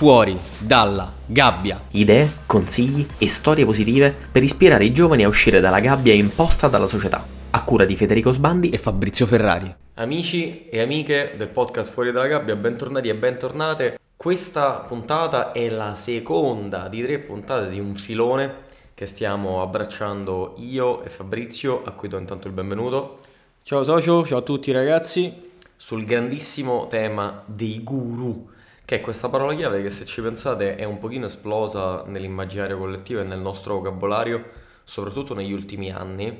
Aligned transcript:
fuori 0.00 0.34
dalla 0.58 1.12
gabbia. 1.26 1.78
Idee, 1.90 2.26
consigli 2.46 3.06
e 3.18 3.28
storie 3.28 3.66
positive 3.66 4.14
per 4.32 4.42
ispirare 4.42 4.86
i 4.86 4.94
giovani 4.94 5.24
a 5.24 5.28
uscire 5.28 5.60
dalla 5.60 5.78
gabbia 5.78 6.14
imposta 6.14 6.68
dalla 6.68 6.86
società. 6.86 7.22
A 7.50 7.62
cura 7.64 7.84
di 7.84 7.94
Federico 7.96 8.32
Sbandi 8.32 8.70
e 8.70 8.78
Fabrizio 8.78 9.26
Ferrari. 9.26 9.74
Amici 9.96 10.70
e 10.70 10.80
amiche 10.80 11.34
del 11.36 11.48
podcast 11.48 11.92
Fuori 11.92 12.12
dalla 12.12 12.28
gabbia, 12.28 12.56
bentornati 12.56 13.10
e 13.10 13.14
bentornate. 13.14 13.98
Questa 14.16 14.86
puntata 14.88 15.52
è 15.52 15.68
la 15.68 15.92
seconda 15.92 16.88
di 16.88 17.02
tre 17.02 17.18
puntate 17.18 17.68
di 17.68 17.78
un 17.78 17.94
filone 17.94 18.54
che 18.94 19.04
stiamo 19.04 19.60
abbracciando 19.60 20.54
io 20.60 21.02
e 21.02 21.10
Fabrizio, 21.10 21.82
a 21.84 21.90
cui 21.90 22.08
do 22.08 22.16
intanto 22.16 22.48
il 22.48 22.54
benvenuto. 22.54 23.16
Ciao 23.62 23.84
socio, 23.84 24.24
ciao 24.24 24.38
a 24.38 24.42
tutti 24.42 24.72
ragazzi. 24.72 25.50
Sul 25.76 26.04
grandissimo 26.04 26.86
tema 26.86 27.42
dei 27.44 27.82
guru 27.82 28.48
che 28.90 28.96
è 28.96 29.00
questa 29.00 29.28
parola 29.28 29.54
chiave 29.54 29.82
che 29.82 29.90
se 29.90 30.04
ci 30.04 30.20
pensate 30.20 30.74
è 30.74 30.82
un 30.82 30.98
pochino 30.98 31.26
esplosa 31.26 32.02
nell'immaginario 32.06 32.76
collettivo 32.76 33.20
e 33.20 33.22
nel 33.22 33.38
nostro 33.38 33.74
vocabolario, 33.74 34.44
soprattutto 34.82 35.32
negli 35.32 35.52
ultimi 35.52 35.92
anni, 35.92 36.36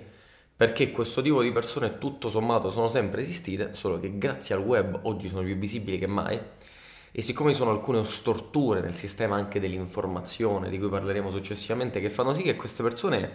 perché 0.56 0.91
questo 0.91 1.23
tipo 1.23 1.42
di 1.42 1.52
persone 1.52 1.98
tutto 1.98 2.28
sommato 2.28 2.73
sono 2.73 2.89
sempre 2.89 3.20
esistite, 3.20 3.73
solo 3.75 4.01
che 4.01 4.19
grazie 4.19 4.56
al 4.56 4.62
web 4.62 4.98
oggi 5.02 5.28
sono 5.28 5.45
più 5.45 5.56
visibili 5.59 5.97
che 5.97 6.09
mai. 6.09 6.41
E 7.12 7.23
siccome 7.23 7.52
ci 7.52 7.59
sono 7.59 7.70
alcune 7.70 8.05
storture 8.05 8.80
nel 8.80 8.97
sistema 8.97 9.37
anche 9.37 9.61
dell'informazione, 9.61 10.70
di 10.70 10.78
cui 10.80 10.89
parleremo 10.89 11.30
successivamente, 11.30 12.01
che 12.01 12.11
fanno 12.11 12.34
sì 12.34 12.42
che 12.42 12.56
queste 12.56 12.83
persone 12.83 13.30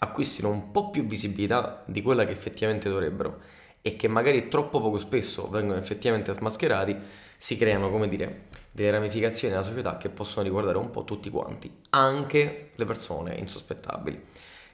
acquistino 0.00 0.50
un 0.50 0.72
po' 0.72 0.90
più 0.90 1.06
visibilità 1.06 1.84
di 1.86 2.02
quella 2.02 2.26
che 2.26 2.32
effettivamente 2.32 2.90
dovrebbero 2.90 3.40
e 3.88 3.96
che 3.96 4.06
magari 4.06 4.48
troppo 4.48 4.80
poco 4.80 4.98
spesso 4.98 5.48
vengono 5.48 5.78
effettivamente 5.78 6.32
smascherati, 6.32 6.94
si 7.36 7.56
creano, 7.56 7.90
come 7.90 8.06
dire, 8.06 8.44
delle 8.70 8.90
ramificazioni 8.90 9.54
nella 9.54 9.64
società 9.64 9.96
che 9.96 10.10
possono 10.10 10.44
riguardare 10.44 10.76
un 10.76 10.90
po' 10.90 11.04
tutti 11.04 11.30
quanti, 11.30 11.72
anche 11.90 12.70
le 12.74 12.84
persone 12.84 13.34
insospettabili. 13.36 14.22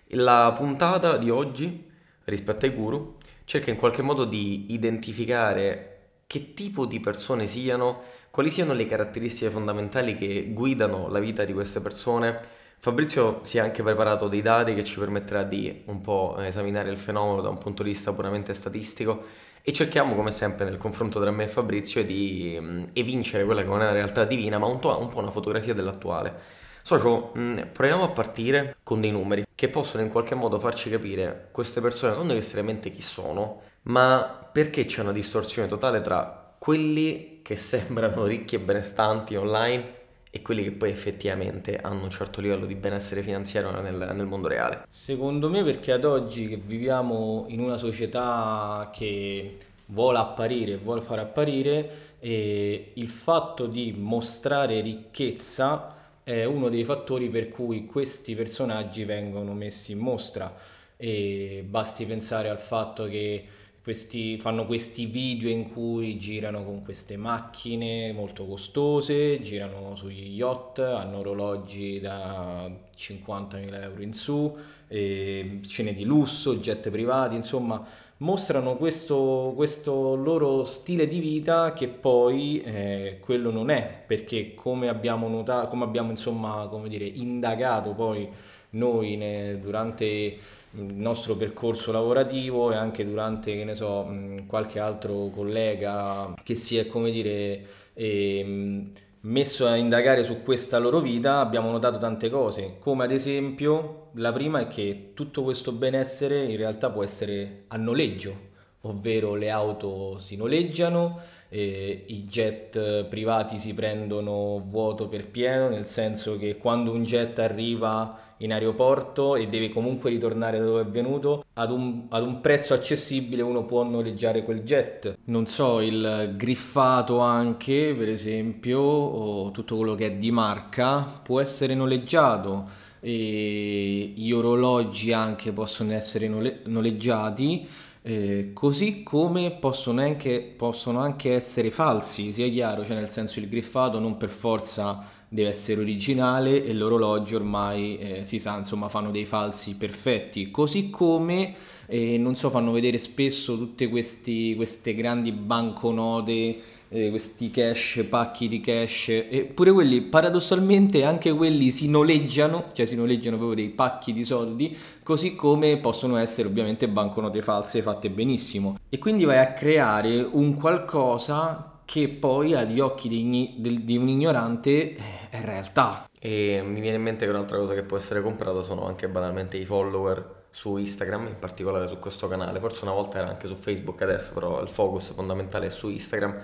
La 0.08 0.52
puntata 0.56 1.16
di 1.16 1.30
oggi, 1.30 1.88
rispetto 2.24 2.66
ai 2.66 2.72
guru, 2.72 3.16
cerca 3.44 3.70
in 3.70 3.76
qualche 3.76 4.02
modo 4.02 4.24
di 4.24 4.72
identificare 4.72 5.90
che 6.26 6.52
tipo 6.54 6.84
di 6.84 6.98
persone 6.98 7.46
siano, 7.46 8.00
quali 8.30 8.50
siano 8.50 8.72
le 8.72 8.88
caratteristiche 8.88 9.50
fondamentali 9.50 10.16
che 10.16 10.50
guidano 10.52 11.08
la 11.08 11.20
vita 11.20 11.44
di 11.44 11.52
queste 11.52 11.80
persone. 11.80 12.62
Fabrizio 12.84 13.38
si 13.44 13.56
è 13.56 13.62
anche 13.62 13.82
preparato 13.82 14.28
dei 14.28 14.42
dati 14.42 14.74
che 14.74 14.84
ci 14.84 14.98
permetterà 14.98 15.42
di 15.42 15.84
un 15.86 16.02
po' 16.02 16.36
esaminare 16.40 16.90
il 16.90 16.98
fenomeno 16.98 17.40
da 17.40 17.48
un 17.48 17.56
punto 17.56 17.82
di 17.82 17.88
vista 17.88 18.12
puramente 18.12 18.52
statistico 18.52 19.22
e 19.62 19.72
cerchiamo 19.72 20.14
come 20.14 20.30
sempre 20.30 20.66
nel 20.66 20.76
confronto 20.76 21.18
tra 21.18 21.30
me 21.30 21.44
e 21.44 21.48
Fabrizio 21.48 22.04
di 22.04 22.54
um, 22.60 22.86
evincere 22.92 23.46
quella 23.46 23.62
che 23.62 23.68
è 23.68 23.70
una 23.70 23.90
realtà 23.90 24.26
divina 24.26 24.58
ma 24.58 24.66
un, 24.66 24.80
to- 24.80 25.00
un 25.00 25.08
po' 25.08 25.20
una 25.20 25.30
fotografia 25.30 25.72
dell'attuale. 25.72 26.34
Socio, 26.82 27.30
mh, 27.32 27.40
mm, 27.40 27.58
proviamo 27.72 28.02
a 28.02 28.10
partire 28.10 28.76
con 28.82 29.00
dei 29.00 29.12
numeri 29.12 29.46
che 29.54 29.70
possono 29.70 30.02
in 30.02 30.10
qualche 30.10 30.34
modo 30.34 30.58
farci 30.58 30.90
capire 30.90 31.48
queste 31.52 31.80
persone 31.80 32.14
non 32.14 32.26
necessariamente 32.26 32.90
chi 32.90 33.00
sono, 33.00 33.62
ma 33.84 34.46
perché 34.52 34.84
c'è 34.84 35.00
una 35.00 35.12
distorsione 35.12 35.68
totale 35.68 36.02
tra 36.02 36.54
quelli 36.58 37.40
che 37.40 37.56
sembrano 37.56 38.26
ricchi 38.26 38.56
e 38.56 38.60
benestanti 38.60 39.36
online 39.36 40.02
e 40.36 40.42
quelli 40.42 40.64
che 40.64 40.72
poi 40.72 40.90
effettivamente 40.90 41.76
hanno 41.76 42.02
un 42.02 42.10
certo 42.10 42.40
livello 42.40 42.66
di 42.66 42.74
benessere 42.74 43.22
finanziario 43.22 43.70
nel, 43.80 44.10
nel, 44.16 44.26
mondo 44.26 44.48
reale? 44.48 44.84
Secondo 44.88 45.48
me 45.48 45.62
perché 45.62 45.92
ad 45.92 46.02
oggi 46.02 46.48
che 46.48 46.56
viviamo 46.56 47.44
in 47.50 47.60
una 47.60 47.78
società 47.78 48.90
che 48.92 49.56
vuole 49.86 50.18
apparire, 50.18 50.76
vuole 50.76 51.02
far 51.02 51.20
apparire, 51.20 52.16
e 52.18 52.90
il 52.94 53.08
fatto 53.08 53.66
di 53.66 53.94
mostrare 53.96 54.80
ricchezza 54.80 55.94
è 56.24 56.42
uno 56.42 56.68
dei 56.68 56.84
fattori 56.84 57.28
per 57.28 57.48
cui 57.48 57.86
questi 57.86 58.34
personaggi 58.34 59.04
vengono 59.04 59.52
messi 59.52 59.92
in 59.92 59.98
mostra 59.98 60.52
e 60.96 61.64
basti 61.64 62.06
pensare 62.06 62.48
al 62.48 62.58
fatto 62.58 63.04
che 63.04 63.44
questi, 63.84 64.38
fanno 64.40 64.64
questi 64.64 65.04
video 65.04 65.50
in 65.50 65.70
cui 65.70 66.16
girano 66.16 66.64
con 66.64 66.82
queste 66.82 67.18
macchine 67.18 68.12
molto 68.12 68.46
costose, 68.46 69.38
girano 69.40 69.94
sugli 69.94 70.34
yacht, 70.34 70.78
hanno 70.78 71.18
orologi 71.18 72.00
da 72.00 72.66
50.000 72.96 73.82
euro 73.82 74.02
in 74.02 74.14
su, 74.14 74.56
cene 74.88 75.92
di 75.92 76.04
lusso, 76.04 76.56
jet 76.56 76.88
privati, 76.88 77.36
insomma 77.36 77.86
mostrano 78.18 78.76
questo, 78.76 79.52
questo 79.54 80.14
loro 80.14 80.64
stile 80.64 81.06
di 81.06 81.18
vita 81.18 81.74
che 81.74 81.88
poi 81.88 82.62
eh, 82.62 83.18
quello 83.20 83.50
non 83.50 83.68
è, 83.68 84.02
perché 84.06 84.54
come 84.54 84.88
abbiamo 84.88 85.28
notato, 85.28 85.68
come 85.68 85.84
abbiamo 85.84 86.08
insomma, 86.08 86.68
come 86.70 86.88
dire, 86.88 87.04
indagato 87.04 87.90
poi 87.92 88.26
noi 88.70 89.16
ne, 89.16 89.58
durante 89.60 90.38
il 90.76 90.94
nostro 90.94 91.36
percorso 91.36 91.92
lavorativo 91.92 92.72
e 92.72 92.76
anche 92.76 93.06
durante, 93.06 93.56
che 93.56 93.64
ne 93.64 93.74
so, 93.74 94.10
qualche 94.46 94.78
altro 94.78 95.28
collega 95.30 96.34
che 96.42 96.54
si 96.54 96.76
è, 96.76 96.86
come 96.86 97.10
dire, 97.10 97.66
eh, 97.94 98.90
messo 99.20 99.66
a 99.66 99.76
indagare 99.76 100.24
su 100.24 100.42
questa 100.42 100.78
loro 100.78 101.00
vita, 101.00 101.38
abbiamo 101.38 101.70
notato 101.70 101.98
tante 101.98 102.28
cose, 102.30 102.76
come 102.78 103.04
ad 103.04 103.10
esempio 103.10 104.10
la 104.14 104.32
prima 104.32 104.60
è 104.60 104.66
che 104.66 105.10
tutto 105.14 105.42
questo 105.42 105.72
benessere 105.72 106.44
in 106.44 106.56
realtà 106.56 106.90
può 106.90 107.02
essere 107.02 107.64
a 107.68 107.76
noleggio, 107.76 108.52
ovvero 108.82 109.34
le 109.34 109.50
auto 109.50 110.18
si 110.18 110.36
noleggiano, 110.36 111.20
eh, 111.48 112.04
i 112.06 112.24
jet 112.24 113.04
privati 113.04 113.58
si 113.58 113.74
prendono 113.74 114.62
vuoto 114.66 115.08
per 115.08 115.28
pieno, 115.28 115.68
nel 115.68 115.86
senso 115.86 116.38
che 116.38 116.56
quando 116.56 116.92
un 116.92 117.04
jet 117.04 117.38
arriva 117.38 118.18
in 118.38 118.52
aeroporto 118.52 119.36
e 119.36 119.48
deve 119.48 119.68
comunque 119.68 120.10
ritornare 120.10 120.58
da 120.58 120.64
dove 120.64 120.82
è 120.82 120.86
venuto, 120.86 121.44
ad 121.54 121.70
un, 121.70 122.06
ad 122.08 122.22
un, 122.22 122.40
prezzo 122.40 122.74
accessibile 122.74 123.42
uno 123.42 123.64
può 123.64 123.82
noleggiare 123.84 124.42
quel 124.42 124.62
jet. 124.62 125.18
Non 125.24 125.46
so, 125.46 125.80
il 125.80 126.34
griffato 126.36 127.20
anche, 127.20 127.94
per 127.96 128.08
esempio, 128.08 128.80
o 128.80 129.50
tutto 129.50 129.76
quello 129.76 129.94
che 129.94 130.06
è 130.06 130.12
di 130.12 130.30
marca, 130.30 131.00
può 131.00 131.40
essere 131.40 131.74
noleggiato. 131.74 132.82
E 133.00 134.12
gli 134.16 134.32
orologi 134.32 135.12
anche 135.12 135.52
possono 135.52 135.92
essere 135.92 136.26
nole- 136.26 136.60
noleggiati. 136.64 137.68
Eh, 138.06 138.50
così 138.52 139.02
come 139.02 139.50
possono 139.52 140.02
anche, 140.02 140.42
possono 140.42 140.98
anche 140.98 141.32
essere 141.32 141.70
falsi, 141.70 142.32
sia 142.34 142.46
chiaro, 142.50 142.84
cioè 142.84 142.96
nel 142.96 143.08
senso 143.08 143.38
il 143.38 143.48
griffato 143.48 143.98
non 143.98 144.18
per 144.18 144.28
forza 144.28 145.02
deve 145.26 145.48
essere 145.48 145.80
originale 145.80 146.62
e 146.66 146.74
l'orologio 146.74 147.36
ormai 147.36 147.96
eh, 147.96 148.24
si 148.26 148.38
sa, 148.38 148.58
insomma, 148.58 148.90
fanno 148.90 149.10
dei 149.10 149.24
falsi 149.24 149.76
perfetti, 149.76 150.50
così 150.50 150.90
come 150.90 151.54
eh, 151.86 152.18
non 152.18 152.36
so, 152.36 152.50
fanno 152.50 152.72
vedere 152.72 152.98
spesso 152.98 153.56
tutte 153.56 153.88
questi, 153.88 154.54
queste 154.54 154.94
grandi 154.94 155.32
banconote 155.32 156.60
eh, 156.94 157.10
questi 157.10 157.50
cash, 157.50 158.06
pacchi 158.08 158.46
di 158.46 158.60
cash, 158.60 159.08
eppure 159.08 159.72
quelli 159.72 160.00
paradossalmente 160.02 161.02
anche 161.02 161.32
quelli 161.32 161.72
si 161.72 161.88
noleggiano, 161.88 162.66
cioè 162.72 162.86
si 162.86 162.94
noleggiano 162.94 163.36
proprio 163.36 163.56
dei 163.56 163.70
pacchi 163.70 164.12
di 164.12 164.24
soldi, 164.24 164.76
così 165.02 165.34
come 165.34 165.78
possono 165.78 166.16
essere 166.16 166.46
ovviamente 166.46 166.86
banconote 166.86 167.42
false 167.42 167.82
fatte 167.82 168.10
benissimo. 168.10 168.78
E 168.88 168.98
quindi 168.98 169.24
vai 169.24 169.38
a 169.38 169.52
creare 169.54 170.20
un 170.20 170.54
qualcosa 170.54 171.80
che 171.84 172.08
poi 172.08 172.54
agli 172.54 172.78
occhi 172.78 173.08
di, 173.08 173.54
di, 173.56 173.84
di 173.84 173.96
un 173.96 174.08
ignorante 174.08 174.94
eh, 174.94 174.98
è 175.30 175.40
realtà. 175.40 176.08
E 176.20 176.62
mi 176.64 176.80
viene 176.80 176.96
in 176.96 177.02
mente 177.02 177.24
che 177.24 177.32
un'altra 177.32 177.58
cosa 177.58 177.74
che 177.74 177.82
può 177.82 177.96
essere 177.96 178.22
comprata 178.22 178.62
sono 178.62 178.86
anche 178.86 179.08
banalmente 179.08 179.56
i 179.56 179.64
follower 179.64 180.42
su 180.48 180.76
Instagram, 180.76 181.26
in 181.26 181.38
particolare 181.40 181.88
su 181.88 181.98
questo 181.98 182.28
canale, 182.28 182.60
forse 182.60 182.84
una 182.84 182.94
volta 182.94 183.18
era 183.18 183.28
anche 183.28 183.48
su 183.48 183.56
Facebook 183.56 184.00
adesso, 184.02 184.32
però 184.32 184.62
il 184.62 184.68
focus 184.68 185.12
fondamentale 185.12 185.66
è 185.66 185.70
su 185.70 185.88
Instagram. 185.88 186.36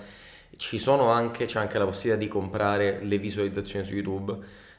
Ci 0.57 0.79
sono 0.79 1.11
anche, 1.11 1.47
c'è 1.47 1.59
anche 1.59 1.79
la 1.79 1.85
possibilità 1.85 2.19
di 2.19 2.29
comprare 2.29 3.01
le 3.03 3.19
visualizzazioni 3.19 3.85
su 3.85 3.95
YouTube 3.95 4.37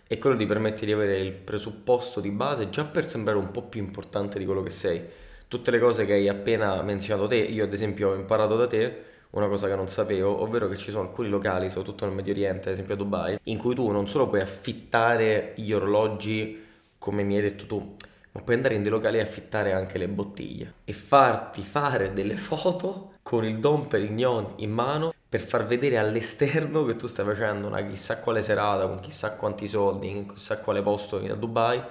e 0.08 0.18
quello 0.18 0.36
ti 0.36 0.46
permette 0.46 0.86
di 0.86 0.92
avere 0.92 1.20
il 1.20 1.32
presupposto 1.32 2.20
di 2.20 2.30
base 2.30 2.70
già 2.70 2.84
per 2.86 3.06
sembrare 3.06 3.38
un 3.38 3.52
po' 3.52 3.64
più 3.64 3.82
importante 3.82 4.38
di 4.38 4.46
quello 4.46 4.62
che 4.62 4.70
sei. 4.70 5.02
Tutte 5.48 5.72
le 5.72 5.80
cose 5.80 6.06
che 6.06 6.14
hai 6.14 6.28
appena 6.28 6.82
menzionato 6.82 7.28
te, 7.28 7.38
io 7.38 7.64
ad 7.64 7.74
esempio 7.74 8.10
ho 8.10 8.16
imparato 8.16 8.56
da 8.56 8.68
te, 8.68 9.04
una 9.32 9.48
cosa 9.48 9.68
che 9.68 9.76
non 9.76 9.88
sapevo, 9.88 10.42
ovvero 10.42 10.68
che 10.68 10.76
ci 10.76 10.92
sono 10.92 11.08
alcuni 11.08 11.30
locali, 11.30 11.70
soprattutto 11.70 12.06
nel 12.06 12.14
Medio 12.14 12.34
Oriente, 12.34 12.68
ad 12.68 12.74
esempio 12.74 12.94
a 12.96 12.98
Dubai, 12.98 13.40
in 13.44 13.58
cui 13.58 13.74
tu 13.74 13.90
non 13.90 14.08
solo 14.08 14.28
puoi 14.28 14.42
affittare 14.42 15.54
gli 15.56 15.72
orologi 15.72 16.62
come 16.98 17.24
mi 17.24 17.36
hai 17.36 17.42
detto 17.42 17.66
tu, 17.66 17.96
ma 18.34 18.42
puoi 18.42 18.56
andare 18.56 18.76
in 18.76 18.82
dei 18.82 18.92
locali 18.92 19.18
e 19.18 19.22
affittare 19.22 19.74
anche 19.74 19.98
le 19.98 20.08
bottiglie 20.08 20.74
e 20.86 20.94
farti 20.94 21.64
fare 21.64 22.14
delle 22.14 22.36
foto 22.36 23.14
con 23.24 23.46
il 23.46 23.60
Dom 23.60 23.88
Perignon 23.88 24.54
in 24.58 24.72
mano 24.72 25.11
per 25.32 25.40
far 25.40 25.66
vedere 25.66 25.98
all'esterno 25.98 26.84
che 26.84 26.98
tu 26.98 27.08
stai 27.08 27.24
facendo 27.24 27.68
una 27.68 27.86
chissà 27.86 28.20
quale 28.20 28.42
serata 28.42 28.86
con 28.86 29.00
chissà 29.00 29.38
quanti 29.38 29.66
soldi 29.66 30.10
in 30.10 30.34
chissà 30.34 30.60
quale 30.60 30.82
posto 30.82 31.16
a 31.16 31.36
Dubai 31.36 31.82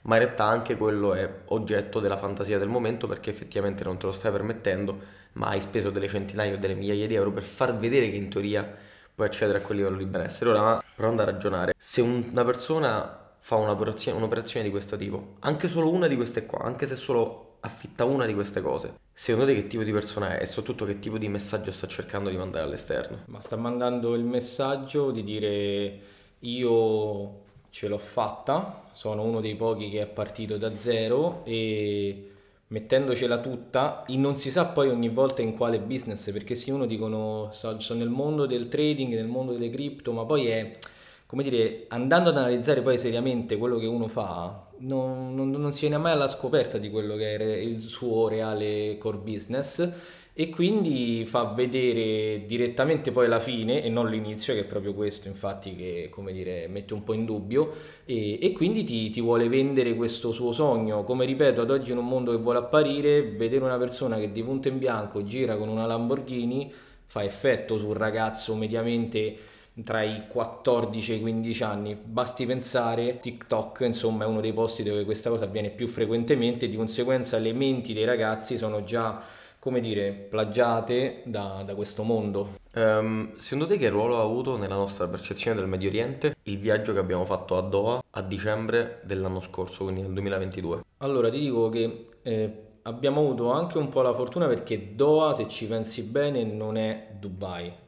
ma 0.00 0.16
in 0.16 0.22
realtà 0.22 0.44
anche 0.44 0.78
quello 0.78 1.12
è 1.12 1.30
oggetto 1.48 2.00
della 2.00 2.16
fantasia 2.16 2.56
del 2.56 2.68
momento 2.68 3.06
perché 3.06 3.28
effettivamente 3.28 3.84
non 3.84 3.98
te 3.98 4.06
lo 4.06 4.12
stai 4.12 4.32
permettendo 4.32 4.98
ma 5.32 5.48
hai 5.48 5.60
speso 5.60 5.90
delle 5.90 6.08
centinaia 6.08 6.54
o 6.54 6.56
delle 6.56 6.72
migliaia 6.72 7.06
di 7.06 7.14
euro 7.14 7.32
per 7.32 7.42
far 7.42 7.76
vedere 7.76 8.08
che 8.08 8.16
in 8.16 8.30
teoria 8.30 8.66
puoi 9.14 9.26
accedere 9.26 9.58
a 9.58 9.60
quel 9.60 9.76
livello 9.76 9.98
di 9.98 10.06
benessere. 10.06 10.50
Ora, 10.50 10.82
provando 10.94 11.20
a 11.20 11.26
ragionare, 11.26 11.74
se 11.76 12.00
una 12.00 12.44
persona 12.44 13.34
fa 13.38 13.56
un'operazione, 13.56 14.16
un'operazione 14.16 14.64
di 14.64 14.70
questo 14.70 14.96
tipo, 14.96 15.36
anche 15.40 15.68
solo 15.68 15.92
una 15.92 16.06
di 16.06 16.16
queste 16.16 16.46
qua, 16.46 16.60
anche 16.60 16.86
se 16.86 16.96
solo 16.96 17.45
affitta 17.66 18.04
una 18.04 18.26
di 18.26 18.34
queste 18.34 18.60
cose, 18.60 18.94
secondo 19.12 19.46
te 19.46 19.54
che 19.54 19.66
tipo 19.66 19.82
di 19.82 19.92
persona 19.92 20.36
è? 20.36 20.42
E 20.42 20.46
soprattutto 20.46 20.84
che 20.84 20.98
tipo 20.98 21.18
di 21.18 21.28
messaggio 21.28 21.70
sta 21.70 21.86
cercando 21.86 22.30
di 22.30 22.36
mandare 22.36 22.64
all'esterno? 22.64 23.24
Ma 23.26 23.40
sta 23.40 23.56
mandando 23.56 24.14
il 24.14 24.24
messaggio 24.24 25.10
di 25.10 25.22
dire 25.22 26.00
io 26.40 27.44
ce 27.70 27.88
l'ho 27.88 27.98
fatta, 27.98 28.88
sono 28.92 29.22
uno 29.22 29.40
dei 29.40 29.54
pochi 29.54 29.90
che 29.90 30.00
è 30.00 30.06
partito 30.06 30.56
da 30.56 30.74
zero 30.74 31.42
e 31.44 32.30
mettendocela 32.68 33.38
tutta, 33.38 34.04
non 34.08 34.36
si 34.36 34.50
sa 34.50 34.66
poi 34.66 34.88
ogni 34.88 35.08
volta 35.08 35.42
in 35.42 35.56
quale 35.56 35.78
business, 35.78 36.32
perché 36.32 36.54
sì, 36.54 36.70
uno 36.70 36.86
dicono 36.86 37.50
sono 37.52 37.78
nel 37.90 38.08
mondo 38.08 38.46
del 38.46 38.68
trading, 38.68 39.14
nel 39.14 39.26
mondo 39.26 39.52
delle 39.52 39.70
cripto, 39.70 40.12
ma 40.12 40.24
poi 40.24 40.46
è, 40.46 40.78
come 41.26 41.42
dire, 41.42 41.86
andando 41.88 42.30
ad 42.30 42.36
analizzare 42.36 42.82
poi 42.82 42.98
seriamente 42.98 43.56
quello 43.56 43.78
che 43.78 43.86
uno 43.86 44.06
fa, 44.06 44.68
non, 44.78 45.34
non, 45.34 45.50
non 45.50 45.72
si 45.72 45.80
viene 45.80 45.98
mai 45.98 46.12
alla 46.12 46.28
scoperta 46.28 46.78
di 46.78 46.88
quello 46.88 47.16
che 47.16 47.36
è 47.36 47.42
il 47.42 47.80
suo 47.80 48.28
reale 48.28 48.96
core 48.98 49.18
business 49.18 49.92
e 50.38 50.50
quindi 50.50 51.24
fa 51.26 51.44
vedere 51.44 52.44
direttamente 52.44 53.10
poi 53.10 53.26
la 53.26 53.40
fine 53.40 53.82
e 53.82 53.88
non 53.88 54.10
l'inizio 54.10 54.52
che 54.52 54.60
è 54.60 54.64
proprio 54.64 54.92
questo 54.92 55.28
infatti 55.28 55.74
che 55.74 56.08
come 56.10 56.30
dire 56.34 56.68
mette 56.68 56.92
un 56.92 57.02
po' 57.04 57.14
in 57.14 57.24
dubbio 57.24 57.72
e, 58.04 58.38
e 58.42 58.52
quindi 58.52 58.84
ti, 58.84 59.08
ti, 59.08 59.22
vuole 59.22 59.48
vendere 59.48 59.94
questo 59.94 60.32
suo 60.32 60.52
sogno. 60.52 61.04
Come 61.04 61.24
ripeto 61.24 61.62
ad 61.62 61.70
oggi 61.70 61.92
in 61.92 61.98
un 61.98 62.06
mondo 62.06 62.32
che 62.32 62.36
vuole 62.36 62.58
apparire 62.58 63.22
vedere 63.22 63.64
una 63.64 63.78
persona 63.78 64.18
che 64.18 64.30
di 64.30 64.42
punto 64.42 64.68
in 64.68 64.78
bianco 64.78 65.24
gira 65.24 65.56
con 65.56 65.68
una 65.68 65.86
Lamborghini 65.86 66.70
fa 67.06 67.24
effetto 67.24 67.78
su 67.78 67.86
un 67.86 67.94
ragazzo 67.94 68.54
mediamente 68.54 69.36
tra 69.84 70.02
i 70.02 70.26
14 70.28 71.12
e 71.12 71.14
i 71.16 71.20
15 71.20 71.62
anni. 71.62 71.94
Basti 71.94 72.46
pensare, 72.46 73.18
TikTok 73.18 73.80
insomma 73.80 74.24
è 74.24 74.26
uno 74.26 74.40
dei 74.40 74.52
posti 74.52 74.82
dove 74.82 75.04
questa 75.04 75.30
cosa 75.30 75.44
avviene 75.44 75.70
più 75.70 75.88
frequentemente, 75.88 76.68
di 76.68 76.76
conseguenza 76.76 77.38
le 77.38 77.52
menti 77.52 77.92
dei 77.92 78.04
ragazzi 78.04 78.56
sono 78.56 78.84
già 78.84 79.22
come 79.66 79.80
dire, 79.80 80.12
plagiate 80.12 81.22
da, 81.24 81.64
da 81.66 81.74
questo 81.74 82.04
mondo. 82.04 82.50
Um, 82.74 83.36
secondo 83.36 83.66
te 83.66 83.78
che 83.78 83.88
ruolo 83.88 84.20
ha 84.20 84.22
avuto 84.22 84.56
nella 84.56 84.76
nostra 84.76 85.08
percezione 85.08 85.58
del 85.58 85.66
Medio 85.66 85.88
Oriente 85.88 86.36
il 86.44 86.58
viaggio 86.58 86.92
che 86.92 87.00
abbiamo 87.00 87.24
fatto 87.24 87.56
a 87.56 87.62
Doha 87.62 88.00
a 88.10 88.22
dicembre 88.22 89.00
dell'anno 89.02 89.40
scorso, 89.40 89.82
quindi 89.82 90.02
nel 90.02 90.12
2022? 90.12 90.84
Allora 90.98 91.30
ti 91.30 91.40
dico 91.40 91.68
che 91.68 92.06
eh, 92.22 92.62
abbiamo 92.82 93.22
avuto 93.22 93.50
anche 93.50 93.78
un 93.78 93.88
po' 93.88 94.02
la 94.02 94.14
fortuna 94.14 94.46
perché 94.46 94.94
Doha, 94.94 95.34
se 95.34 95.48
ci 95.48 95.66
pensi 95.66 96.02
bene, 96.02 96.44
non 96.44 96.76
è 96.76 97.08
Dubai 97.18 97.84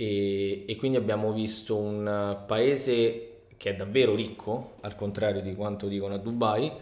e, 0.00 0.64
e 0.64 0.76
quindi 0.76 0.96
abbiamo 0.96 1.32
visto 1.32 1.76
un 1.76 2.38
paese 2.46 3.24
che 3.56 3.70
è 3.70 3.74
davvero 3.76 4.14
ricco, 4.14 4.74
al 4.82 4.94
contrario 4.94 5.42
di 5.42 5.56
quanto 5.56 5.88
dicono 5.88 6.14
a 6.14 6.18
Dubai, 6.18 6.72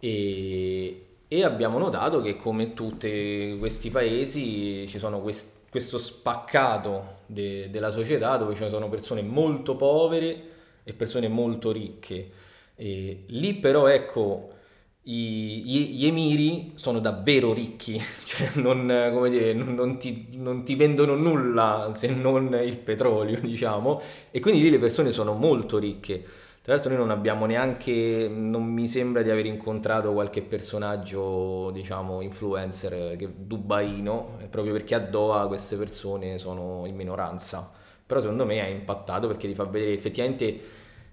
e, 0.00 1.06
e 1.28 1.44
abbiamo 1.44 1.78
notato 1.78 2.20
che 2.20 2.34
come 2.34 2.74
tutti 2.74 3.54
questi 3.60 3.90
paesi 3.90 4.86
ci 4.88 4.98
sono 4.98 5.20
quest- 5.20 5.52
questo 5.70 5.98
spaccato 5.98 7.18
de- 7.26 7.70
della 7.70 7.90
società 7.90 8.36
dove 8.36 8.54
ci 8.56 8.68
sono 8.68 8.88
persone 8.88 9.22
molto 9.22 9.76
povere 9.76 10.42
e 10.82 10.92
persone 10.94 11.28
molto 11.28 11.70
ricche. 11.70 12.28
E 12.74 13.22
lì 13.28 13.54
però 13.54 13.86
ecco 13.86 14.50
gli, 15.06 16.06
emiri 16.06 16.72
sono 16.76 16.98
davvero 16.98 17.52
ricchi, 17.52 18.00
cioè 18.24 18.52
non, 18.54 18.86
dire, 19.28 19.52
non, 19.52 19.74
non, 19.74 19.98
ti, 19.98 20.28
non, 20.32 20.64
ti, 20.64 20.74
vendono 20.76 21.14
nulla 21.14 21.90
se 21.92 22.08
non 22.08 22.58
il 22.64 22.78
petrolio, 22.78 23.38
diciamo, 23.44 24.00
e 24.30 24.40
quindi 24.40 24.62
lì 24.62 24.70
le 24.70 24.78
persone 24.78 25.10
sono 25.10 25.34
molto 25.34 25.78
ricche. 25.78 26.24
Tra 26.62 26.72
l'altro 26.72 26.90
noi 26.92 27.00
non 27.00 27.10
abbiamo 27.10 27.44
neanche, 27.44 28.26
non 28.32 28.64
mi 28.64 28.88
sembra 28.88 29.20
di 29.20 29.28
aver 29.28 29.44
incontrato 29.44 30.14
qualche 30.14 30.40
personaggio, 30.40 31.70
diciamo, 31.72 32.22
influencer 32.22 33.16
che, 33.16 33.28
dubaino, 33.36 34.38
proprio 34.48 34.72
perché 34.72 34.94
a 34.94 35.00
Doha 35.00 35.46
queste 35.46 35.76
persone 35.76 36.38
sono 36.38 36.84
in 36.86 36.96
minoranza. 36.96 37.70
Però 38.06 38.18
secondo 38.18 38.46
me 38.46 38.62
ha 38.62 38.66
impattato 38.66 39.26
perché 39.26 39.46
ti 39.46 39.54
fa 39.54 39.64
vedere 39.64 39.92
effettivamente 39.92 40.58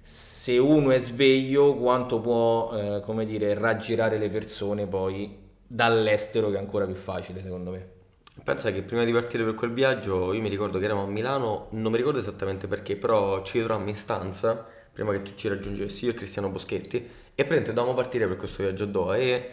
se 0.01 0.57
uno 0.57 0.91
è 0.91 0.99
sveglio 0.99 1.75
quanto 1.75 2.19
può, 2.19 2.71
eh, 2.73 3.01
come 3.01 3.25
dire, 3.25 3.53
raggirare 3.53 4.17
le 4.17 4.29
persone 4.29 4.87
poi 4.87 5.37
dall'estero 5.65 6.49
che 6.49 6.55
è 6.55 6.59
ancora 6.59 6.85
più 6.85 6.95
facile 6.95 7.41
secondo 7.41 7.71
me. 7.71 7.89
Pensa 8.43 8.71
che 8.71 8.81
prima 8.81 9.03
di 9.03 9.11
partire 9.11 9.43
per 9.43 9.53
quel 9.53 9.71
viaggio 9.71 10.33
io 10.33 10.41
mi 10.41 10.49
ricordo 10.49 10.79
che 10.79 10.85
eravamo 10.85 11.07
a 11.07 11.09
Milano, 11.09 11.67
non 11.71 11.91
mi 11.91 11.97
ricordo 11.97 12.17
esattamente 12.17 12.67
perché, 12.67 12.95
però 12.95 13.43
ci 13.43 13.59
ritrovammo 13.59 13.89
in 13.89 13.95
stanza 13.95 14.65
prima 14.91 15.11
che 15.11 15.21
tu 15.21 15.31
ci 15.35 15.47
raggiungessi, 15.47 16.05
io 16.05 16.11
e 16.11 16.13
Cristiano 16.13 16.49
Boschetti, 16.49 16.97
e 16.97 17.07
praticamente 17.33 17.73
dovevamo 17.73 17.95
partire 17.95 18.27
per 18.27 18.35
questo 18.35 18.63
viaggio 18.63 18.83
a 18.83 18.87
Doha 18.87 19.17
e 19.17 19.49